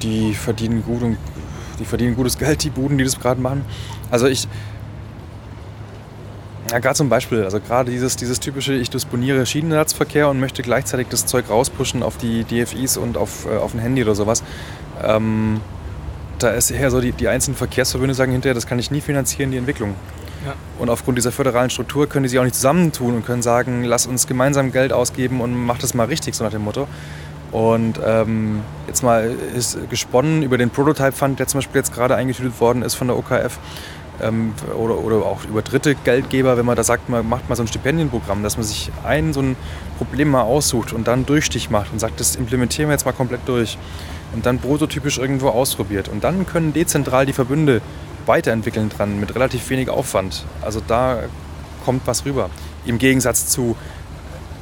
die 0.02 0.34
verdienen 0.34 0.84
gut 0.84 1.02
und 1.02 1.18
die 1.80 1.86
verdienen 1.86 2.16
gutes 2.16 2.38
Geld, 2.38 2.64
die 2.64 2.70
Buden, 2.70 2.98
die 2.98 3.04
das 3.04 3.20
gerade 3.20 3.42
machen. 3.42 3.64
Also 4.12 4.28
ich, 4.28 4.48
ja, 6.72 6.80
gerade 6.80 6.96
zum 6.96 7.10
Beispiel, 7.10 7.44
also 7.44 7.60
gerade 7.60 7.92
dieses, 7.92 8.16
dieses 8.16 8.40
typische, 8.40 8.74
ich 8.74 8.90
disponiere 8.90 9.46
Schienenersatzverkehr 9.46 10.30
und 10.30 10.40
möchte 10.40 10.62
gleichzeitig 10.62 11.08
das 11.10 11.26
Zeug 11.26 11.50
rauspushen 11.50 12.04
auf 12.04 12.18
die 12.18 12.44
DFIs 12.44 12.98
und 12.98 13.18
auf, 13.18 13.46
äh, 13.46 13.58
auf 13.58 13.74
ein 13.74 13.80
Handy 13.80 14.04
oder 14.04 14.16
sowas. 14.16 14.44
Ähm, 15.04 15.62
da 16.38 16.50
ist 16.52 16.72
eher 16.72 16.92
so, 16.92 17.02
die, 17.02 17.12
die 17.12 17.28
einzelnen 17.28 17.58
Verkehrsverbünde 17.58 18.14
sagen 18.14 18.32
hinterher, 18.32 18.54
das 18.54 18.68
kann 18.68 18.80
ich 18.80 18.92
nie 18.92 19.02
finanzieren, 19.02 19.52
die 19.52 19.58
Entwicklung. 19.58 19.96
Ja. 20.46 20.54
Und 20.78 20.90
aufgrund 20.90 21.18
dieser 21.18 21.32
föderalen 21.32 21.70
Struktur 21.70 22.08
können 22.08 22.24
die 22.24 22.30
sich 22.30 22.40
auch 22.40 22.44
nicht 22.44 22.56
zusammentun 22.56 23.16
und 23.16 23.26
können 23.26 23.42
sagen, 23.42 23.84
lass 23.84 24.06
uns 24.06 24.26
gemeinsam 24.26 24.72
Geld 24.72 24.94
ausgeben 24.94 25.42
und 25.42 25.54
mach 25.54 25.78
das 25.80 25.94
mal 25.94 26.06
richtig, 26.06 26.36
so 26.36 26.44
nach 26.44 26.52
dem 26.52 26.64
Motto. 26.64 26.88
Und 27.52 28.00
ähm, 28.06 28.62
jetzt 28.88 29.02
mal 29.02 29.36
ist 29.56 29.90
gesponnen 29.90 30.44
über 30.44 30.58
den 30.58 30.70
Prototype 30.70 31.14
Fund, 31.14 31.40
der 31.40 31.48
zum 31.48 31.60
Beispiel 31.60 31.80
jetzt 31.80 31.94
gerade 31.94 32.16
eingetütet 32.16 32.60
worden 32.62 32.84
ist 32.84 32.96
von 32.96 33.08
der 33.08 33.18
OKF. 33.18 33.58
Ähm, 34.22 34.54
oder, 34.78 34.98
oder 34.98 35.18
auch 35.18 35.46
über 35.46 35.62
dritte 35.62 35.96
Geldgeber, 35.96 36.58
wenn 36.58 36.66
man 36.66 36.76
da 36.76 36.84
sagt, 36.84 37.10
man 37.10 37.28
macht 37.28 37.48
mal 37.48 37.56
so 37.56 37.64
ein 37.64 37.68
Stipendienprogramm, 37.68 38.44
dass 38.44 38.58
man 38.58 38.66
sich 38.66 38.92
ein 39.06 39.34
so 39.34 39.42
ein 39.42 39.56
Problem 39.98 40.30
mal 40.30 40.42
aussucht 40.42 40.92
und 40.92 41.08
dann 41.08 41.26
Durchstich 41.26 41.70
macht 41.70 41.94
und 41.94 42.00
sagt, 42.00 42.20
das 42.20 42.36
implementieren 42.36 42.90
wir 42.90 42.94
jetzt 42.94 43.06
mal 43.06 43.14
komplett 43.14 43.42
durch 43.46 43.78
und 44.34 44.46
dann 44.46 44.60
prototypisch 44.60 45.18
irgendwo 45.18 45.50
ausprobiert. 45.50 46.08
Und 46.10 46.24
dann 46.24 46.46
können 46.46 46.74
dezentral 46.74 47.26
die 47.26 47.34
Verbünde 47.34 47.82
weiterentwickeln 48.26 48.90
dran 48.90 49.20
mit 49.20 49.34
relativ 49.36 49.70
wenig 49.70 49.90
Aufwand. 49.90 50.46
Also 50.62 50.82
da 50.86 51.24
kommt 51.86 52.06
was 52.06 52.26
rüber. 52.26 52.50
Im 52.86 52.98
Gegensatz 52.98 53.48
zu 53.48 53.76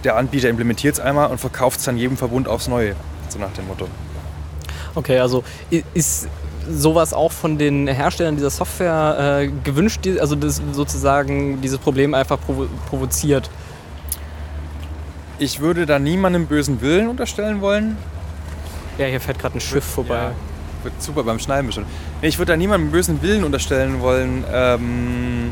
der 0.03 0.15
Anbieter 0.15 0.49
implementiert 0.49 0.95
es 0.95 0.99
einmal 0.99 1.29
und 1.29 1.39
verkauft 1.39 1.79
es 1.79 1.85
dann 1.85 1.97
jedem 1.97 2.17
Verbund 2.17 2.47
aufs 2.47 2.67
Neue, 2.67 2.95
so 3.29 3.39
nach 3.39 3.51
dem 3.53 3.67
Motto. 3.67 3.87
Okay, 4.95 5.19
also 5.19 5.43
ist 5.93 6.27
sowas 6.69 7.13
auch 7.13 7.31
von 7.31 7.57
den 7.57 7.87
Herstellern 7.87 8.35
dieser 8.35 8.49
Software 8.49 9.41
äh, 9.41 9.47
gewünscht, 9.63 10.07
also 10.19 10.35
das 10.35 10.61
sozusagen 10.71 11.61
dieses 11.61 11.77
Problem 11.77 12.13
einfach 12.13 12.39
provo 12.39 12.67
provoziert? 12.89 13.49
Ich 15.39 15.59
würde 15.59 15.85
da 15.85 15.99
niemandem 15.99 16.47
bösen 16.47 16.81
Willen 16.81 17.07
unterstellen 17.09 17.61
wollen. 17.61 17.97
Ja, 18.97 19.05
hier 19.05 19.21
fährt 19.21 19.37
gerade 19.37 19.57
ein 19.57 19.61
Schiff 19.61 19.85
vorbei. 19.85 20.15
Ja, 20.15 20.31
wird 20.83 21.01
super 21.01 21.23
beim 21.23 21.39
Schneiden 21.39 21.67
bestimmt. 21.67 21.87
Nee, 22.21 22.29
ich 22.29 22.39
würde 22.39 22.53
da 22.53 22.57
niemandem 22.57 22.91
bösen 22.91 23.21
Willen 23.21 23.43
unterstellen 23.43 24.01
wollen. 24.01 24.43
Ähm, 24.51 25.51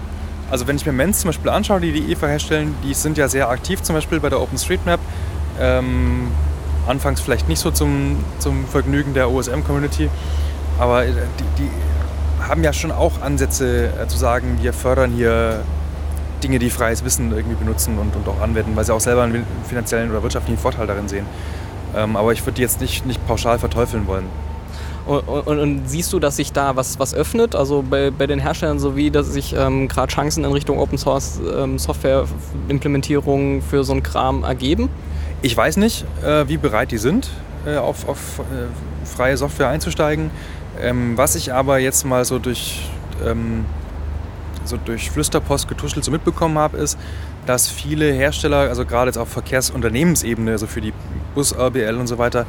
also 0.50 0.68
wenn 0.68 0.76
ich 0.76 0.86
mir 0.86 0.92
Mens 0.92 1.20
zum 1.22 1.30
Beispiel 1.30 1.50
anschaue, 1.50 1.82
die 1.82 1.92
die 1.92 2.12
EVA 2.12 2.28
herstellen, 2.28 2.76
die 2.84 2.94
sind 2.94 3.18
ja 3.18 3.28
sehr 3.28 3.50
aktiv 3.50 3.82
zum 3.84 3.96
Beispiel 3.96 4.20
bei 4.20 4.30
der 4.30 4.42
OpenStreetMap. 4.42 5.00
Ähm, 5.60 6.32
anfangs 6.88 7.22
vielleicht 7.22 7.48
nicht 7.48 7.60
so 7.60 7.72
zum, 7.72 8.18
zum 8.40 8.66
Vergnügen 8.68 9.14
der 9.14 9.30
OSM-Community, 9.30 10.10
aber 10.80 11.06
äh, 11.06 11.12
die, 11.40 11.64
die, 11.64 11.70
haben 12.48 12.64
ja 12.64 12.74
schon 12.74 12.92
auch 12.92 13.22
Ansätze 13.22 13.88
äh, 13.88 14.08
zu 14.08 14.18
sagen, 14.18 14.60
wir 14.62 14.74
fördern 14.74 15.12
hier 15.12 15.62
Dinge, 16.44 16.60
die 16.60 16.70
freies 16.70 17.04
Wissen 17.04 17.32
irgendwie 17.32 17.56
benutzen 17.56 17.98
und, 17.98 18.16
und 18.16 18.28
auch 18.28 18.40
anwenden, 18.42 18.76
weil 18.76 18.86
sie 18.86 18.94
auch 18.94 19.00
selber 19.00 19.24
einen 19.24 19.46
finanziellen 19.68 20.12
oder 20.12 20.22
wirtschaftlichen 20.22 20.60
Vorteil 20.60 20.86
darin 20.86 21.08
sehen. 21.08 21.26
Ähm, 21.96 22.16
aber 22.16 22.34
ich 22.34 22.46
würde 22.46 22.56
die 22.56 22.62
jetzt 22.62 22.82
nicht, 22.82 23.06
nicht 23.06 23.26
pauschal 23.26 23.58
verteufeln 23.58 24.06
wollen. 24.06 24.26
Und, 25.06 25.20
und, 25.28 25.60
und, 25.60 25.88
siehst 25.88 26.12
du, 26.14 26.20
dass 26.20 26.36
sich 26.36 26.52
da 26.52 26.76
was, 26.76 27.00
was 27.00 27.14
öffnet, 27.14 27.56
also 27.56 27.84
bei, 27.88 28.10
bei 28.10 28.26
den 28.26 28.40
Herstellern 28.40 28.80
sowie, 28.80 29.12
dass 29.12 29.28
sich 29.28 29.56
ähm, 29.56 29.88
gerade 29.88 30.12
Chancen 30.12 30.44
in 30.44 30.52
Richtung 30.52 30.80
Open 30.80 30.98
Source 30.98 31.40
ähm, 31.56 31.78
Software 31.78 32.26
Implementierung 32.70 33.62
für 33.62 33.84
so 33.84 33.94
einen 33.94 34.02
Kram 34.02 34.44
ergeben? 34.44 34.90
Ich 35.44 35.56
weiß 35.56 35.78
nicht, 35.78 36.06
äh, 36.24 36.48
wie 36.48 36.58
bereit 36.58 36.92
die 36.92 36.98
sind, 36.98 37.30
äh, 37.68 37.78
auf, 37.78 38.10
auf 38.10 38.40
äh, 38.40 39.06
freie 39.06 39.38
Software 39.38 39.70
einzusteigen. 39.70 40.32
Ähm, 40.82 41.18
was 41.18 41.36
ich 41.36 41.54
aber 41.54 41.80
jetzt 41.80 42.06
mal 42.06 42.26
so 42.26 42.40
durch, 42.40 42.90
ähm, 43.26 43.66
so 44.66 44.78
durch 44.78 45.12
Flüsterpost 45.12 45.68
getuschelt 45.68 46.04
so 46.04 46.12
mitbekommen 46.12 46.58
habe, 46.58 46.78
ist, 46.78 46.98
dass 47.46 47.68
viele 47.68 48.12
Hersteller, 48.12 48.58
also 48.70 48.86
gerade 48.86 49.10
jetzt 49.10 49.18
auf 49.18 49.30
Verkehrsunternehmensebene, 49.30 50.52
also 50.52 50.68
für 50.68 50.82
die 50.82 50.94
Bus-RBL 51.36 51.96
und 51.98 52.08
so 52.08 52.18
weiter, 52.18 52.46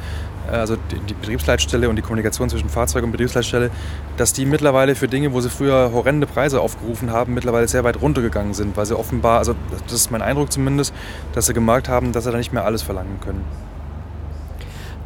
äh, 0.49 0.55
also 0.55 0.75
die, 0.75 1.13
Betriebsleitstelle 1.13 1.89
und 1.89 1.95
die 1.95 2.01
Kommunikation 2.01 2.49
zwischen 2.49 2.69
Fahrzeug 2.69 3.03
und 3.03 3.11
Betriebsleitstelle, 3.11 3.69
dass 4.17 4.33
die 4.33 4.45
mittlerweile 4.45 4.95
für 4.95 5.07
Dinge, 5.07 5.33
wo 5.33 5.41
sie 5.41 5.49
früher 5.49 5.91
horrende 5.93 6.27
Preise 6.27 6.61
aufgerufen 6.61 7.11
haben, 7.11 7.33
mittlerweile 7.33 7.67
sehr 7.67 7.83
weit 7.83 8.01
runtergegangen 8.01 8.53
sind, 8.53 8.75
weil 8.75 8.85
sie 8.85 8.97
offenbar, 8.97 9.39
also 9.39 9.55
das 9.85 9.93
ist 9.93 10.11
mein 10.11 10.21
Eindruck 10.21 10.51
zumindest, 10.51 10.93
dass 11.33 11.45
sie 11.45 11.53
gemerkt 11.53 11.89
haben, 11.89 12.11
dass 12.11 12.23
sie 12.23 12.31
da 12.31 12.37
nicht 12.37 12.53
mehr 12.53 12.65
alles 12.65 12.81
verlangen 12.81 13.19
können. 13.21 13.45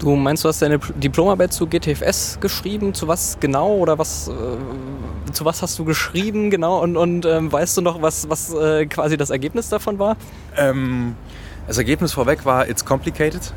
Du 0.01 0.15
meinst, 0.15 0.43
du 0.43 0.49
hast 0.49 0.63
deine 0.63 0.79
Diplomarbeit 0.79 1.53
zu 1.53 1.67
GTFS 1.67 2.39
geschrieben? 2.41 2.95
Zu 2.95 3.07
was 3.07 3.37
genau 3.39 3.75
oder 3.75 3.99
was, 3.99 4.29
äh, 4.29 5.31
zu 5.31 5.45
was 5.45 5.61
hast 5.61 5.77
du 5.77 5.85
geschrieben 5.85 6.49
genau? 6.49 6.81
Und, 6.81 6.97
und 6.97 7.23
ähm, 7.27 7.51
weißt 7.51 7.77
du 7.77 7.81
noch, 7.81 8.01
was, 8.01 8.27
was 8.27 8.51
äh, 8.51 8.87
quasi 8.87 9.15
das 9.15 9.29
Ergebnis 9.29 9.69
davon 9.69 9.99
war? 9.99 10.17
Ähm, 10.57 11.15
das 11.67 11.77
Ergebnis 11.77 12.13
vorweg 12.13 12.45
war 12.45 12.67
It's 12.67 12.83
Complicated. 12.83 13.53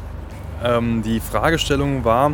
Ähm, 0.63 1.03
die 1.03 1.19
Fragestellung 1.19 2.05
war, 2.05 2.33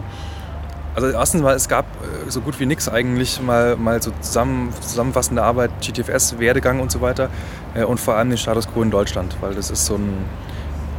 also 0.97 1.09
erstens 1.09 1.43
mal, 1.43 1.55
es 1.55 1.69
gab 1.69 1.85
äh, 1.85 2.29
so 2.31 2.41
gut 2.41 2.59
wie 2.59 2.67
nichts 2.67 2.89
eigentlich, 2.89 3.41
mal, 3.41 3.77
mal 3.77 4.03
so 4.03 4.11
zusammen, 4.21 4.73
zusammenfassende 4.81 5.45
Arbeit, 5.45 5.71
GTFS, 5.83 6.41
Werdegang 6.41 6.81
und 6.81 6.91
so 6.91 7.01
weiter 7.01 7.31
äh, 7.75 7.85
und 7.85 8.01
vor 8.01 8.17
allem 8.17 8.31
den 8.31 8.39
Status 8.39 8.67
quo 8.67 8.83
in 8.83 8.91
Deutschland, 8.91 9.37
weil 9.41 9.55
das 9.55 9.71
ist 9.71 9.87
so 9.87 9.95
ein 9.95 10.25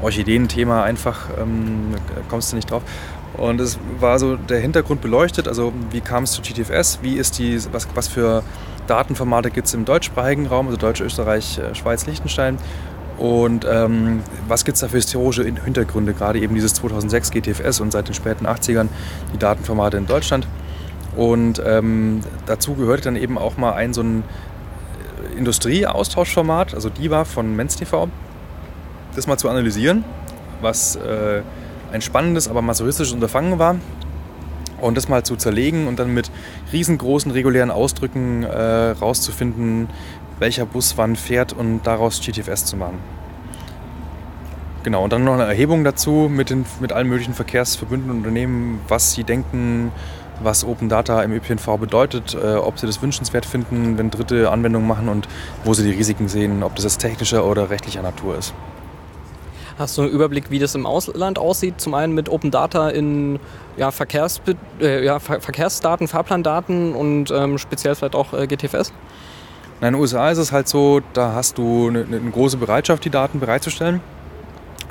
Orchideen-Thema 0.01 0.83
einfach, 0.83 1.29
ähm, 1.39 1.95
kommst 2.29 2.51
du 2.51 2.55
nicht 2.55 2.69
drauf. 2.69 2.83
Und 3.37 3.61
es 3.61 3.79
war 3.99 4.19
so 4.19 4.35
der 4.35 4.59
Hintergrund 4.59 5.01
beleuchtet, 5.01 5.47
also 5.47 5.71
wie 5.91 6.01
kam 6.01 6.23
es 6.23 6.31
zu 6.33 6.41
GTFS, 6.41 6.99
wie 7.01 7.15
ist 7.15 7.39
die, 7.39 7.59
was, 7.71 7.87
was 7.95 8.07
für 8.07 8.43
Datenformate 8.87 9.51
gibt 9.51 9.67
es 9.67 9.73
im 9.73 9.85
deutschsprachigen 9.85 10.47
Raum, 10.47 10.67
also 10.67 10.77
Deutsch, 10.77 11.01
Österreich, 11.01 11.57
äh, 11.57 11.73
Schweiz, 11.73 12.05
Liechtenstein 12.05 12.57
und 13.21 13.67
ähm, 13.69 14.23
was 14.47 14.65
gibt 14.65 14.77
es 14.77 14.81
da 14.81 14.87
für 14.87 14.97
historische 14.97 15.43
Hintergründe, 15.43 16.15
gerade 16.15 16.39
eben 16.39 16.55
dieses 16.55 16.73
2006 16.73 17.29
GTFS 17.29 17.79
und 17.79 17.91
seit 17.91 18.07
den 18.07 18.15
späten 18.15 18.47
80ern 18.47 18.87
die 19.31 19.37
Datenformate 19.37 19.97
in 19.97 20.07
Deutschland. 20.07 20.47
Und 21.15 21.61
ähm, 21.63 22.21
dazu 22.47 22.73
gehörte 22.73 23.03
dann 23.03 23.15
eben 23.15 23.37
auch 23.37 23.57
mal 23.57 23.73
ein 23.73 23.93
so 23.93 24.01
ein 24.01 24.23
äh, 25.33 25.37
Industrieaustauschformat, 25.37 26.73
also 26.73 26.89
DIVA 26.89 27.25
von 27.25 27.55
Menz 27.55 27.75
TV, 27.75 28.09
das 29.15 29.27
mal 29.27 29.37
zu 29.37 29.49
analysieren, 29.49 30.03
was 30.61 30.95
äh, 30.95 31.41
ein 31.91 32.01
spannendes, 32.01 32.47
aber 32.47 32.61
masochistisches 32.61 33.13
Unterfangen 33.13 33.59
war. 33.59 33.75
Und 34.79 34.97
das 34.97 35.07
mal 35.07 35.23
zu 35.23 35.35
zerlegen 35.35 35.87
und 35.87 35.99
dann 35.99 36.11
mit 36.11 36.31
riesengroßen 36.73 37.31
regulären 37.31 37.69
Ausdrücken 37.69 38.43
äh, 38.43 38.91
rauszufinden, 38.91 39.89
welcher 40.39 40.65
Bus 40.65 40.97
wann 40.97 41.15
fährt 41.15 41.53
und 41.53 41.83
daraus 41.83 42.19
GTFS 42.19 42.65
zu 42.65 42.77
machen. 42.77 42.97
Genau, 44.83 45.03
und 45.03 45.13
dann 45.13 45.23
noch 45.23 45.35
eine 45.35 45.43
Erhebung 45.43 45.83
dazu 45.83 46.27
mit, 46.31 46.49
den, 46.49 46.65
mit 46.79 46.91
allen 46.91 47.07
möglichen 47.07 47.35
verkehrsverbündeten 47.35 48.17
Unternehmen, 48.17 48.79
was 48.87 49.13
sie 49.13 49.23
denken, 49.23 49.91
was 50.41 50.65
Open 50.65 50.89
Data 50.89 51.21
im 51.21 51.31
ÖPNV 51.31 51.77
bedeutet, 51.79 52.33
äh, 52.33 52.55
ob 52.55 52.79
sie 52.79 52.87
das 52.87 52.99
wünschenswert 53.03 53.45
finden, 53.45 53.99
wenn 53.99 54.09
Dritte 54.09 54.49
Anwendungen 54.49 54.87
machen 54.87 55.09
und 55.09 55.27
wo 55.63 55.75
sie 55.75 55.83
die 55.83 55.91
Risiken 55.91 56.27
sehen, 56.27 56.63
ob 56.63 56.75
das 56.75 56.85
jetzt 56.85 56.97
technischer 56.97 57.45
oder 57.45 57.69
rechtlicher 57.69 58.01
Natur 58.01 58.39
ist. 58.39 58.55
Hast 59.81 59.97
du 59.97 60.03
einen 60.03 60.11
Überblick, 60.11 60.51
wie 60.51 60.59
das 60.59 60.75
im 60.75 60.85
Ausland 60.85 61.39
aussieht? 61.39 61.81
Zum 61.81 61.95
einen 61.95 62.13
mit 62.13 62.29
Open 62.29 62.51
Data 62.51 62.89
in 62.89 63.39
ja, 63.77 63.89
Verkehrs, 63.89 64.39
äh, 64.79 65.03
ja, 65.03 65.17
Ver 65.17 65.41
Verkehrsdaten, 65.41 66.07
Fahrplandaten 66.07 66.93
und 66.93 67.31
ähm, 67.31 67.57
speziell 67.57 67.95
vielleicht 67.95 68.13
auch 68.13 68.31
äh, 68.33 68.45
GTFS? 68.45 68.93
in 69.81 69.85
den 69.85 69.95
USA 69.95 70.29
ist 70.29 70.37
es 70.37 70.51
halt 70.51 70.67
so, 70.67 71.01
da 71.13 71.33
hast 71.33 71.57
du 71.57 71.87
eine, 71.87 72.03
eine 72.03 72.29
große 72.29 72.57
Bereitschaft, 72.57 73.03
die 73.03 73.09
Daten 73.09 73.39
bereitzustellen. 73.39 74.01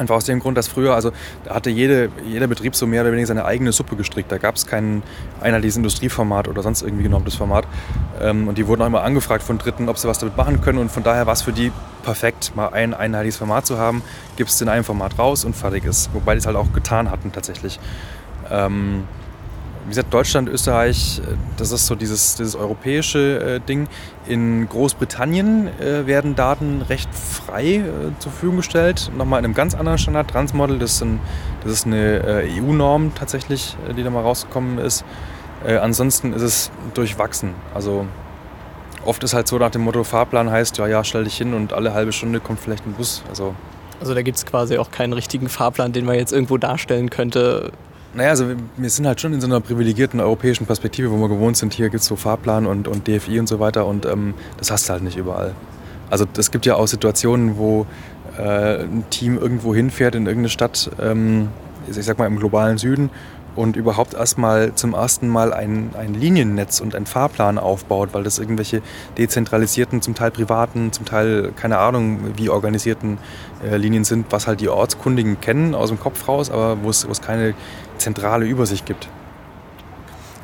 Einfach 0.01 0.15
aus 0.15 0.25
dem 0.25 0.41
Grund, 0.41 0.57
dass 0.57 0.67
früher, 0.67 0.95
also 0.95 1.13
da 1.45 1.55
hatte 1.55 1.69
jede, 1.69 2.09
jeder 2.27 2.47
Betrieb 2.47 2.75
so 2.75 2.87
mehr 2.87 3.03
oder 3.03 3.13
weniger 3.13 3.27
seine 3.27 3.45
eigene 3.45 3.71
Suppe 3.71 3.97
gestrickt. 3.97 4.33
Da 4.33 4.39
gab 4.39 4.57
es 4.57 4.67
kein 4.67 5.03
einheitliches 5.43 5.77
Industrieformat 5.77 6.49
oder 6.49 6.63
sonst 6.63 6.81
irgendwie 6.81 7.03
genormtes 7.03 7.35
Format. 7.35 7.67
Ähm, 8.19 8.49
und 8.49 8.57
die 8.57 8.67
wurden 8.67 8.81
auch 8.81 8.87
immer 8.87 9.03
angefragt 9.03 9.43
von 9.43 9.59
Dritten, 9.59 9.91
ob 9.91 9.99
sie 9.99 10.09
was 10.09 10.19
damit 10.19 10.39
machen 10.39 10.63
können. 10.63 10.79
Und 10.79 10.91
von 10.91 11.03
daher 11.03 11.27
war 11.27 11.35
es 11.35 11.43
für 11.43 11.53
die 11.53 11.71
perfekt, 12.03 12.57
mal 12.57 12.69
ein 12.69 12.95
einheitliches 12.95 13.37
Format 13.37 13.67
zu 13.67 13.77
haben. 13.77 14.03
Gibst 14.37 14.55
es 14.55 14.63
in 14.63 14.71
einem 14.71 14.85
Format 14.85 15.19
raus 15.19 15.45
und 15.45 15.55
fertig 15.55 15.85
ist. 15.85 16.09
Wobei 16.15 16.33
die 16.33 16.39
es 16.39 16.47
halt 16.47 16.57
auch 16.57 16.73
getan 16.73 17.11
hatten 17.11 17.31
tatsächlich. 17.31 17.79
Ähm, 18.51 19.05
wie 19.85 19.91
gesagt, 19.91 20.13
Deutschland, 20.13 20.49
Österreich, 20.49 21.21
äh, 21.25 21.35
das 21.57 21.73
ist 21.73 21.87
so 21.87 21.95
dieses, 21.95 22.37
dieses 22.37 22.55
europäische 22.57 23.41
äh, 23.41 23.61
Ding. 23.61 23.89
In 24.27 24.69
Großbritannien 24.69 25.69
äh, 25.81 26.07
werden 26.07 26.35
Daten 26.35 26.83
recht 26.83 27.09
frei 27.15 27.77
äh, 27.77 27.83
zur 28.19 28.33
Verfügung 28.33 28.59
gestellt. 28.59 29.11
Nochmal 29.17 29.41
in 29.41 29.45
einem 29.47 29.55
ganz 29.55 29.75
anderen 29.75 29.99
Standard, 29.99 30.29
Transmodel, 30.31 30.79
das 30.79 30.93
ist, 30.93 31.03
ein, 31.03 31.21
das 31.65 31.73
ist 31.73 31.87
eine 31.87 32.43
äh, 32.45 32.61
EU-Norm 32.61 33.13
tatsächlich, 33.15 33.77
äh, 33.89 33.95
die 33.95 34.03
da 34.03 34.11
mal 34.11 34.23
rausgekommen 34.23 34.79
ist. 34.79 35.05
ansonsten 35.63 36.33
ist 36.33 36.41
es 36.41 36.71
durchwachsen. 36.95 37.51
Also 37.75 38.07
oft 39.05 39.23
ist 39.25 39.35
halt 39.35 39.47
so 39.47 39.59
nach 39.59 39.71
dem 39.71 39.83
Motto, 39.83 40.05
Fahrplan 40.05 40.51
heißt, 40.51 40.79
ja, 40.79 40.87
ja, 40.87 41.05
stell 41.05 41.25
dich 41.25 41.37
hin 41.37 41.53
und 41.53 41.73
alle 41.73 41.93
halbe 41.93 42.13
Stunde 42.13 42.41
kommt 42.41 42.61
vielleicht 42.61 42.87
ein 42.87 42.95
Bus. 42.95 43.23
Also, 43.29 43.55
also 44.01 44.15
da 44.15 44.23
gibt 44.23 44.39
es 44.39 44.47
quasi 44.47 44.79
auch 44.79 44.91
keinen 44.91 45.13
richtigen 45.13 45.49
Fahrplan, 45.49 45.93
den 45.93 46.07
man 46.07 46.15
jetzt 46.15 46.33
irgendwo 46.33 46.57
darstellen 46.57 47.11
könnte. 47.11 47.73
Naja, 48.13 48.31
also 48.31 48.47
wir 48.77 48.91
sind 48.91 49.07
halt 49.07 49.21
schon 49.21 49.33
in 49.33 49.41
so 49.41 49.47
einer 49.47 49.61
privilegierten 49.61 50.19
europäischen 50.19 50.67
Perspektive, 50.67 51.13
wo 51.13 51.17
wir 51.17 51.29
gewohnt 51.29 51.57
sind. 51.57 51.75
Hier 51.75 51.91
gibt 51.91 52.03
es 52.03 52.09
so 52.09 52.17
Fahrplan 52.17 52.67
und, 52.67 52.89
und 52.89 53.07
DFI 53.07 53.39
und 53.39 53.49
so 53.49 53.61
weiter 53.61 53.87
und 53.87 54.05
ähm, 54.05 54.35
das 54.59 54.71
hast 54.73 54.89
du 54.89 54.93
halt 54.95 55.05
nicht 55.05 55.17
überall. 55.17 55.55
Also 56.11 56.27
es 56.37 56.51
gibt 56.51 56.67
ja 56.67 56.75
auch 56.75 56.89
Situationen, 56.89 57.57
wo 57.57 57.87
äh, 58.37 58.83
ein 58.83 59.05
Team 59.11 59.39
irgendwo 59.39 59.75
hinfährt 59.75 60.17
in 60.17 60.27
irgendeine 60.27 60.49
Stadt, 60.49 60.91
ähm, 61.01 61.51
ich 61.89 62.05
sag 62.05 62.19
mal 62.19 62.27
im 62.27 62.37
globalen 62.37 62.79
Süden 62.79 63.11
und 63.57 63.77
überhaupt 63.77 64.15
erstmal 64.15 64.75
zum 64.75 64.95
ersten 64.95 65.29
Mal 65.29 65.53
ein, 65.53 65.91
ein 65.99 66.15
Liniennetz 66.15 66.81
und 66.81 66.95
einen 66.95 67.07
Fahrplan 67.07 67.59
aufbaut, 67.59 68.11
weil 68.13 68.23
das 68.23 68.39
irgendwelche 68.39 68.83
dezentralisierten, 69.19 70.03
zum 70.03 70.15
Teil 70.15 70.31
privaten, 70.31 70.93
zum 70.93 71.05
Teil 71.05 71.53
keine 71.57 71.79
Ahnung 71.79 72.19
wie 72.37 72.49
organisierten 72.49 73.19
äh, 73.65 73.77
Linien 73.77 74.05
sind, 74.05 74.27
was 74.31 74.47
halt 74.47 74.61
die 74.61 74.69
Ortskundigen 74.69 75.41
kennen 75.41 75.75
aus 75.75 75.89
dem 75.89 76.01
Kopf 76.01 76.27
raus, 76.27 76.51
aber 76.51 76.83
wo 76.83 76.91
es 76.91 77.21
keine 77.21 77.55
zentrale 78.01 78.47
Übersicht 78.47 78.87
gibt. 78.87 79.09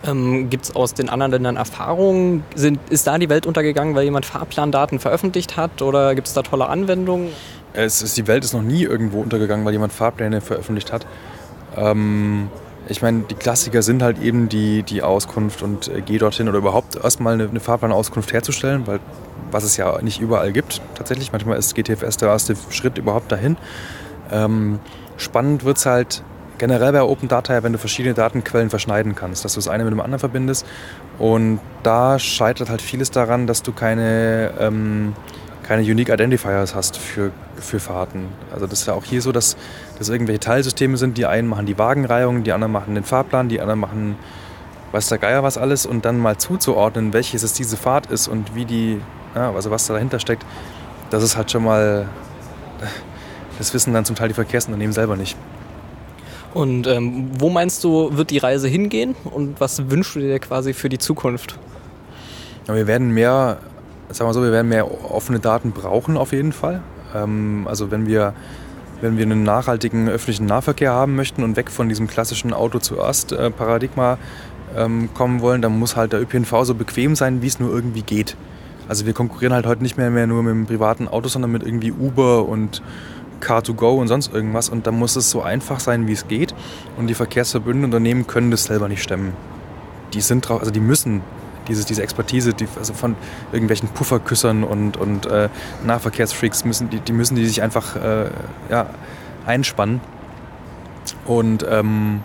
Ähm, 0.07 0.51
Gibt 0.51 0.67
es 0.67 0.77
aus 0.77 0.95
den 0.95 1.09
anderen 1.09 1.33
Ländern 1.33 1.57
Erfahrungen? 1.57 2.45
Sind, 2.55 2.79
ist 2.91 3.07
da 3.07 3.19
die 3.19 3.29
Welt 3.29 3.47
untergegangen, 3.47 3.95
weil 3.95 4.05
jemand 4.05 4.27
Fahrplandaten 4.27 4.99
veröffentlicht 4.99 5.57
hat 5.57 5.83
oder 5.83 6.15
gibt 6.15 6.29
es 6.29 6.35
da 6.35 6.43
tolle 6.43 6.69
Anwendungen? 6.69 7.31
Es 7.73 8.03
ist, 8.03 8.17
die 8.17 8.27
Welt 8.27 8.45
ist 8.45 8.55
noch 8.55 8.63
nie 8.63 8.85
irgendwo 8.85 9.21
untergegangen, 9.21 9.65
weil 9.65 9.73
jemand 9.73 9.93
Fahrpläne 9.93 10.41
veröffentlicht 10.41 10.93
hat. 10.93 11.07
Ähm, 11.77 12.49
ich 12.89 13.03
meine, 13.03 13.25
die 13.29 13.35
Klassiker 13.35 13.83
sind 13.83 14.03
halt 14.03 14.23
eben 14.23 14.49
die, 14.49 14.83
die 14.83 15.03
Auskunft 15.03 15.63
und 15.63 15.89
äh, 15.89 16.03
geh 16.05 16.19
dorthin 16.19 16.49
oder 16.49 16.59
überhaupt 16.59 16.97
erstmal 16.97 17.35
eine, 17.35 17.49
eine 17.49 17.61
Fahrplanauskunft 17.61 18.33
herzustellen, 18.33 18.87
weil 18.87 19.01
was 19.51 19.65
es 19.65 19.77
ja 19.77 20.01
nicht 20.03 20.21
überall 20.21 20.53
gibt 20.53 20.81
tatsächlich. 20.95 21.33
Manchmal 21.33 21.59
ist 21.59 21.75
GTFS 21.75 22.17
der 22.19 22.29
erste 22.29 22.55
Schritt 22.71 22.99
überhaupt 22.99 23.33
dahin. 23.33 23.57
Ähm, 24.31 24.79
spannend 25.17 25.65
wird 25.65 25.79
es 25.79 25.87
halt 25.87 26.23
generell 26.59 26.93
bei 26.93 27.03
Open 27.03 27.29
Data, 27.29 27.63
wenn 27.63 27.73
du 27.73 27.79
verschiedene 27.79 28.15
Datenquellen 28.15 28.71
verschneiden 28.71 29.15
kannst, 29.15 29.45
dass 29.45 29.55
du 29.55 29.59
das 29.59 29.69
eine 29.69 29.85
mit 29.85 29.93
dem 29.93 30.01
anderen 30.01 30.21
verbindest. 30.21 30.67
Und 31.19 31.61
da 31.83 32.19
scheitert 32.19 32.71
halt 32.71 32.83
vieles 32.83 33.11
daran, 33.11 33.47
dass 33.47 33.63
du 33.63 33.73
keine 33.73 34.53
ähm, 34.59 35.15
keine 35.67 35.83
Unique 35.83 36.11
Identifiers 36.11 36.75
hast 36.75 36.97
für, 36.97 37.33
für 37.57 37.81
Fahrten. 37.81 38.29
Also 38.53 38.67
das 38.67 38.81
ist 38.81 38.87
ja 38.87 38.95
auch 38.95 39.05
hier 39.05 39.21
so, 39.21 39.33
dass 39.33 39.57
das 39.99 40.09
irgendwelche 40.09 40.39
Teilsysteme 40.39 40.97
sind. 40.97 41.19
Die 41.19 41.27
einen 41.27 41.49
machen 41.49 41.67
die 41.67 41.77
Wagenreihung, 41.77 42.45
die 42.45 42.53
anderen 42.53 42.73
machen 42.73 42.95
den 42.95 43.03
Fahrplan, 43.03 43.49
die 43.49 43.61
anderen 43.61 43.81
machen 43.81 44.17
weiß 44.93 45.09
der 45.09 45.19
Geier 45.19 45.43
was 45.43 45.59
alles 45.59 45.85
und 45.85 46.05
dann 46.05 46.19
mal 46.19 46.37
zuzuordnen, 46.39 47.13
welches 47.13 47.43
es 47.43 47.53
diese 47.53 47.77
Fahrt 47.77 48.07
ist 48.07 48.29
und 48.29 48.55
wie 48.55 48.65
die, 48.65 49.01
ja, 49.35 49.53
also 49.53 49.71
was 49.71 49.87
da 49.87 49.95
dahinter 49.95 50.21
steckt, 50.21 50.47
das 51.11 51.23
ist 51.23 51.37
halt 51.37 51.51
schon 51.51 51.65
mal, 51.65 52.09
das 53.59 53.75
wissen 53.75 53.93
dann 53.93 54.05
zum 54.05 54.17
Teil 54.17 54.29
die 54.29 54.35
Verkehrsunternehmen 54.35 54.93
selber 54.93 55.17
nicht. 55.17 55.37
Und 56.57 56.87
ähm, 56.87 57.29
wo 57.39 57.51
meinst 57.51 57.85
du, 57.85 58.17
wird 58.17 58.31
die 58.31 58.39
Reise 58.39 58.67
hingehen 58.67 59.15
und 59.25 59.61
was 59.61 59.91
wünschst 59.91 60.17
du 60.17 60.21
dir 60.21 60.39
quasi 60.39 60.73
für 60.73 60.89
die 60.89 60.97
Zukunft? 60.97 61.59
Ja, 62.67 62.75
wir 62.75 62.87
werden 62.87 63.11
mehr 63.11 63.59
sagen 64.11 64.31
wir 64.31 64.35
so, 64.35 64.43
wir 64.43 64.53
werden 64.53 64.69
mehr 64.69 65.13
offene 65.13 65.39
Daten 65.39 65.73
brauchen 65.73 66.17
auf 66.17 66.33
jeden 66.33 66.53
Fall. 66.53 66.81
Ähm, 67.15 67.67
also 67.69 67.91
wenn 67.91 68.07
wir, 68.07 68.35
wenn 69.01 69.17
wir 69.19 69.25
einen 69.25 69.43
nachhaltigen 69.43 70.09
öffentlichen 70.09 70.47
Nahverkehr 70.47 70.93
haben 70.93 71.17
möchten 71.17 71.43
und 71.43 71.57
weg 71.57 71.71
von 71.71 71.89
diesem 71.89 72.07
klassischen 72.07 72.53
Auto 72.53 72.79
zuerst 72.79 73.33
äh, 73.33 73.51
Paradigma 73.51 74.19
ähm, 74.77 75.11
kommen 75.15 75.41
wollen, 75.41 75.63
dann 75.63 75.79
muss 75.79 75.97
halt 75.97 76.13
der 76.13 76.23
ÖPNV 76.23 76.65
so 76.65 76.75
bequem 76.75 77.17
sein, 77.17 77.43
wie 77.43 77.49
es 77.49 77.61
nur 77.61 77.71
irgendwie 77.71 78.03
geht. 78.03 78.37
Also 78.89 79.05
wir 79.05 79.15
konkurrieren 79.15 79.53
halt 79.53 79.67
heute 79.67 79.83
nicht 79.83 79.97
mehr, 79.97 80.11
mehr 80.11 80.29
nur 80.29 80.43
mit 80.45 80.53
dem 80.53 80.67
privaten 80.67 81.09
Auto, 81.09 81.29
sondern 81.29 81.51
mit 81.51 81.65
irgendwie 81.65 81.91
Uber 81.91 82.47
und 82.47 82.83
Car2Go 83.41 83.99
und 83.99 84.09
sonst 84.09 84.33
irgendwas. 84.33 84.69
Und 84.69 84.87
da 84.87 84.93
muss 84.93 85.17
es 85.17 85.31
so 85.31 85.43
einfach 85.43 85.81
sein, 85.81 86.07
wie 86.07 86.13
es 86.13 86.29
geht. 86.29 86.55
Und 86.97 87.07
die 87.09 87.15
Verkehrsverbünde 87.15 87.87
und 87.87 87.95
Unternehmen 87.95 88.27
können 88.27 88.51
das 88.51 88.65
selber 88.65 88.89
nicht 88.89 89.03
stemmen. 89.03 89.33
Die 90.15 90.21
sind 90.21 90.49
drauf, 90.49 90.61
also 90.61 90.71
die 90.71 90.81
müssen 90.81 91.23
dieses, 91.69 91.85
diese 91.85 92.03
Expertise 92.03 92.55
die, 92.55 92.69
also 92.77 92.95
von 92.95 93.17
irgendwelchen 93.53 93.89
Pufferküssern 93.89 94.65
und, 94.65 94.97
und 94.97 95.27
äh, 95.27 95.49
Nahverkehrsfreaks, 95.85 96.65
müssen, 96.65 96.91
die, 96.91 97.01
die 97.01 97.13
müssen 97.13 97.37
die 97.37 97.47
sich 97.47 97.63
einfach 97.63 97.97
äh, 97.97 98.31
ja, 98.71 98.87
einspannen. 99.47 100.01
Und 101.25 101.67
ähm, 101.69 102.23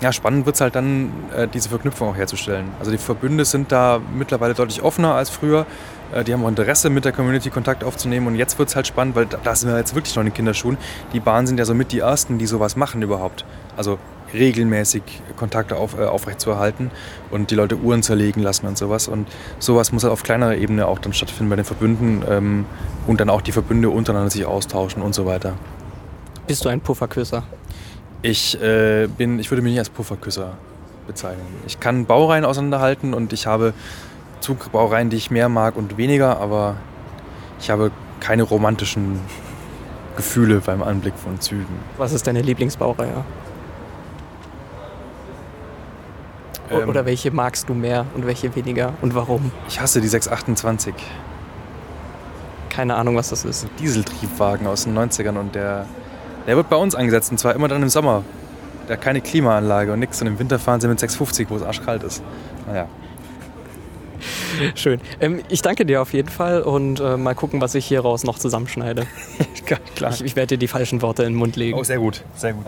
ja, 0.00 0.12
spannend 0.12 0.46
wird 0.46 0.56
es 0.56 0.60
halt 0.60 0.74
dann, 0.74 1.12
äh, 1.36 1.46
diese 1.48 1.68
Verknüpfung 1.68 2.08
auch 2.08 2.16
herzustellen. 2.16 2.68
Also 2.78 2.90
die 2.90 2.98
Verbünde 2.98 3.44
sind 3.44 3.70
da 3.70 4.00
mittlerweile 4.14 4.54
deutlich 4.54 4.82
offener 4.82 5.14
als 5.14 5.30
früher. 5.30 5.66
Äh, 6.12 6.24
die 6.24 6.32
haben 6.32 6.44
auch 6.44 6.48
Interesse, 6.48 6.90
mit 6.90 7.04
der 7.04 7.12
Community 7.12 7.50
Kontakt 7.50 7.84
aufzunehmen. 7.84 8.26
Und 8.26 8.36
jetzt 8.36 8.58
wird 8.58 8.68
es 8.68 8.76
halt 8.76 8.86
spannend, 8.86 9.16
weil 9.16 9.26
da, 9.26 9.38
da 9.42 9.54
sind 9.54 9.70
wir 9.70 9.78
jetzt 9.78 9.94
wirklich 9.94 10.14
noch 10.14 10.22
in 10.22 10.28
den 10.28 10.34
Kinderschuhen. 10.34 10.76
Die 11.12 11.20
Bahnen 11.20 11.46
sind 11.46 11.58
ja 11.58 11.64
so 11.64 11.74
mit 11.74 11.92
die 11.92 12.00
Ersten, 12.00 12.38
die 12.38 12.46
sowas 12.46 12.76
machen 12.76 13.02
überhaupt. 13.02 13.44
Also 13.76 13.98
regelmäßig 14.32 15.02
Kontakte 15.36 15.76
auf, 15.76 15.98
äh, 15.98 16.04
aufrechtzuerhalten 16.04 16.90
und 17.30 17.50
die 17.50 17.54
Leute 17.54 17.76
Uhren 17.76 18.02
zerlegen 18.02 18.42
lassen 18.42 18.66
und 18.66 18.78
sowas. 18.78 19.08
Und 19.08 19.28
sowas 19.58 19.92
muss 19.92 20.04
halt 20.04 20.12
auf 20.12 20.22
kleinerer 20.22 20.56
Ebene 20.56 20.86
auch 20.86 20.98
dann 20.98 21.12
stattfinden 21.12 21.50
bei 21.50 21.56
den 21.56 21.64
Verbünden 21.64 22.22
ähm, 22.28 22.66
und 23.06 23.20
dann 23.20 23.30
auch 23.30 23.40
die 23.40 23.52
Verbünde 23.52 23.90
untereinander 23.90 24.30
sich 24.30 24.46
austauschen 24.46 25.02
und 25.02 25.14
so 25.14 25.26
weiter. 25.26 25.54
Bist 26.46 26.64
du 26.64 26.68
ein 26.68 26.80
Pufferküsser? 26.80 27.44
Ich 28.22 28.60
äh, 28.60 29.06
bin, 29.06 29.38
ich 29.38 29.50
würde 29.50 29.62
mich 29.62 29.72
nicht 29.72 29.78
als 29.78 29.90
Pufferküsser 29.90 30.52
bezeichnen. 31.06 31.46
Ich 31.66 31.80
kann 31.80 32.06
Baureihen 32.06 32.44
auseinanderhalten 32.44 33.14
und 33.14 33.32
ich 33.32 33.46
habe 33.46 33.72
Zugbaureihen, 34.40 35.10
die 35.10 35.16
ich 35.16 35.30
mehr 35.30 35.48
mag 35.48 35.76
und 35.76 35.96
weniger, 35.96 36.40
aber 36.40 36.76
ich 37.60 37.70
habe 37.70 37.90
keine 38.20 38.42
romantischen 38.42 39.20
Gefühle 40.16 40.60
beim 40.60 40.82
Anblick 40.82 41.14
von 41.16 41.40
Zügen. 41.40 41.78
Was 41.96 42.12
ist 42.12 42.26
deine 42.26 42.42
Lieblingsbaureihe? 42.42 43.24
Ähm, 46.70 46.88
Oder 46.88 47.04
welche 47.06 47.30
magst 47.30 47.68
du 47.68 47.74
mehr 47.74 48.06
und 48.14 48.26
welche 48.26 48.54
weniger 48.54 48.92
und 49.02 49.14
warum? 49.14 49.50
Ich 49.68 49.80
hasse 49.80 50.00
die 50.00 50.08
628. 50.08 50.94
Keine 52.68 52.94
Ahnung, 52.94 53.16
was 53.16 53.30
das 53.30 53.44
ist. 53.44 53.66
Dieseltriebwagen 53.80 54.66
aus 54.66 54.84
den 54.84 54.96
90ern 54.96 55.36
und 55.38 55.54
der, 55.54 55.86
der 56.46 56.56
wird 56.56 56.68
bei 56.70 56.76
uns 56.76 56.94
eingesetzt 56.94 57.30
und 57.32 57.38
zwar 57.38 57.54
immer 57.54 57.68
dann 57.68 57.82
im 57.82 57.88
Sommer. 57.88 58.22
Der 58.88 58.96
hat 58.96 59.02
keine 59.02 59.20
Klimaanlage 59.20 59.92
und 59.92 59.98
nichts 59.98 60.20
und 60.20 60.28
im 60.28 60.38
Winter 60.38 60.58
fahren 60.58 60.80
sie 60.80 60.88
mit 60.88 61.00
650, 61.00 61.50
wo 61.50 61.56
es 61.56 61.62
arschkalt 61.62 62.02
ist. 62.02 62.22
Naja. 62.66 62.86
Schön. 64.74 65.00
Ähm, 65.20 65.42
ich 65.48 65.62
danke 65.62 65.86
dir 65.86 66.02
auf 66.02 66.12
jeden 66.12 66.28
Fall 66.28 66.62
und 66.62 67.00
äh, 67.00 67.16
mal 67.16 67.34
gucken, 67.34 67.60
was 67.60 67.74
ich 67.74 67.86
hieraus 67.86 68.24
noch 68.24 68.38
zusammenschneide. 68.38 69.06
Klar. 69.96 70.12
Ich, 70.12 70.22
ich 70.22 70.36
werde 70.36 70.56
dir 70.56 70.58
die 70.58 70.68
falschen 70.68 71.02
Worte 71.02 71.22
in 71.22 71.32
den 71.32 71.38
Mund 71.38 71.56
legen. 71.56 71.78
Oh, 71.78 71.84
sehr 71.84 71.98
gut, 71.98 72.22
sehr 72.36 72.52
gut. 72.52 72.66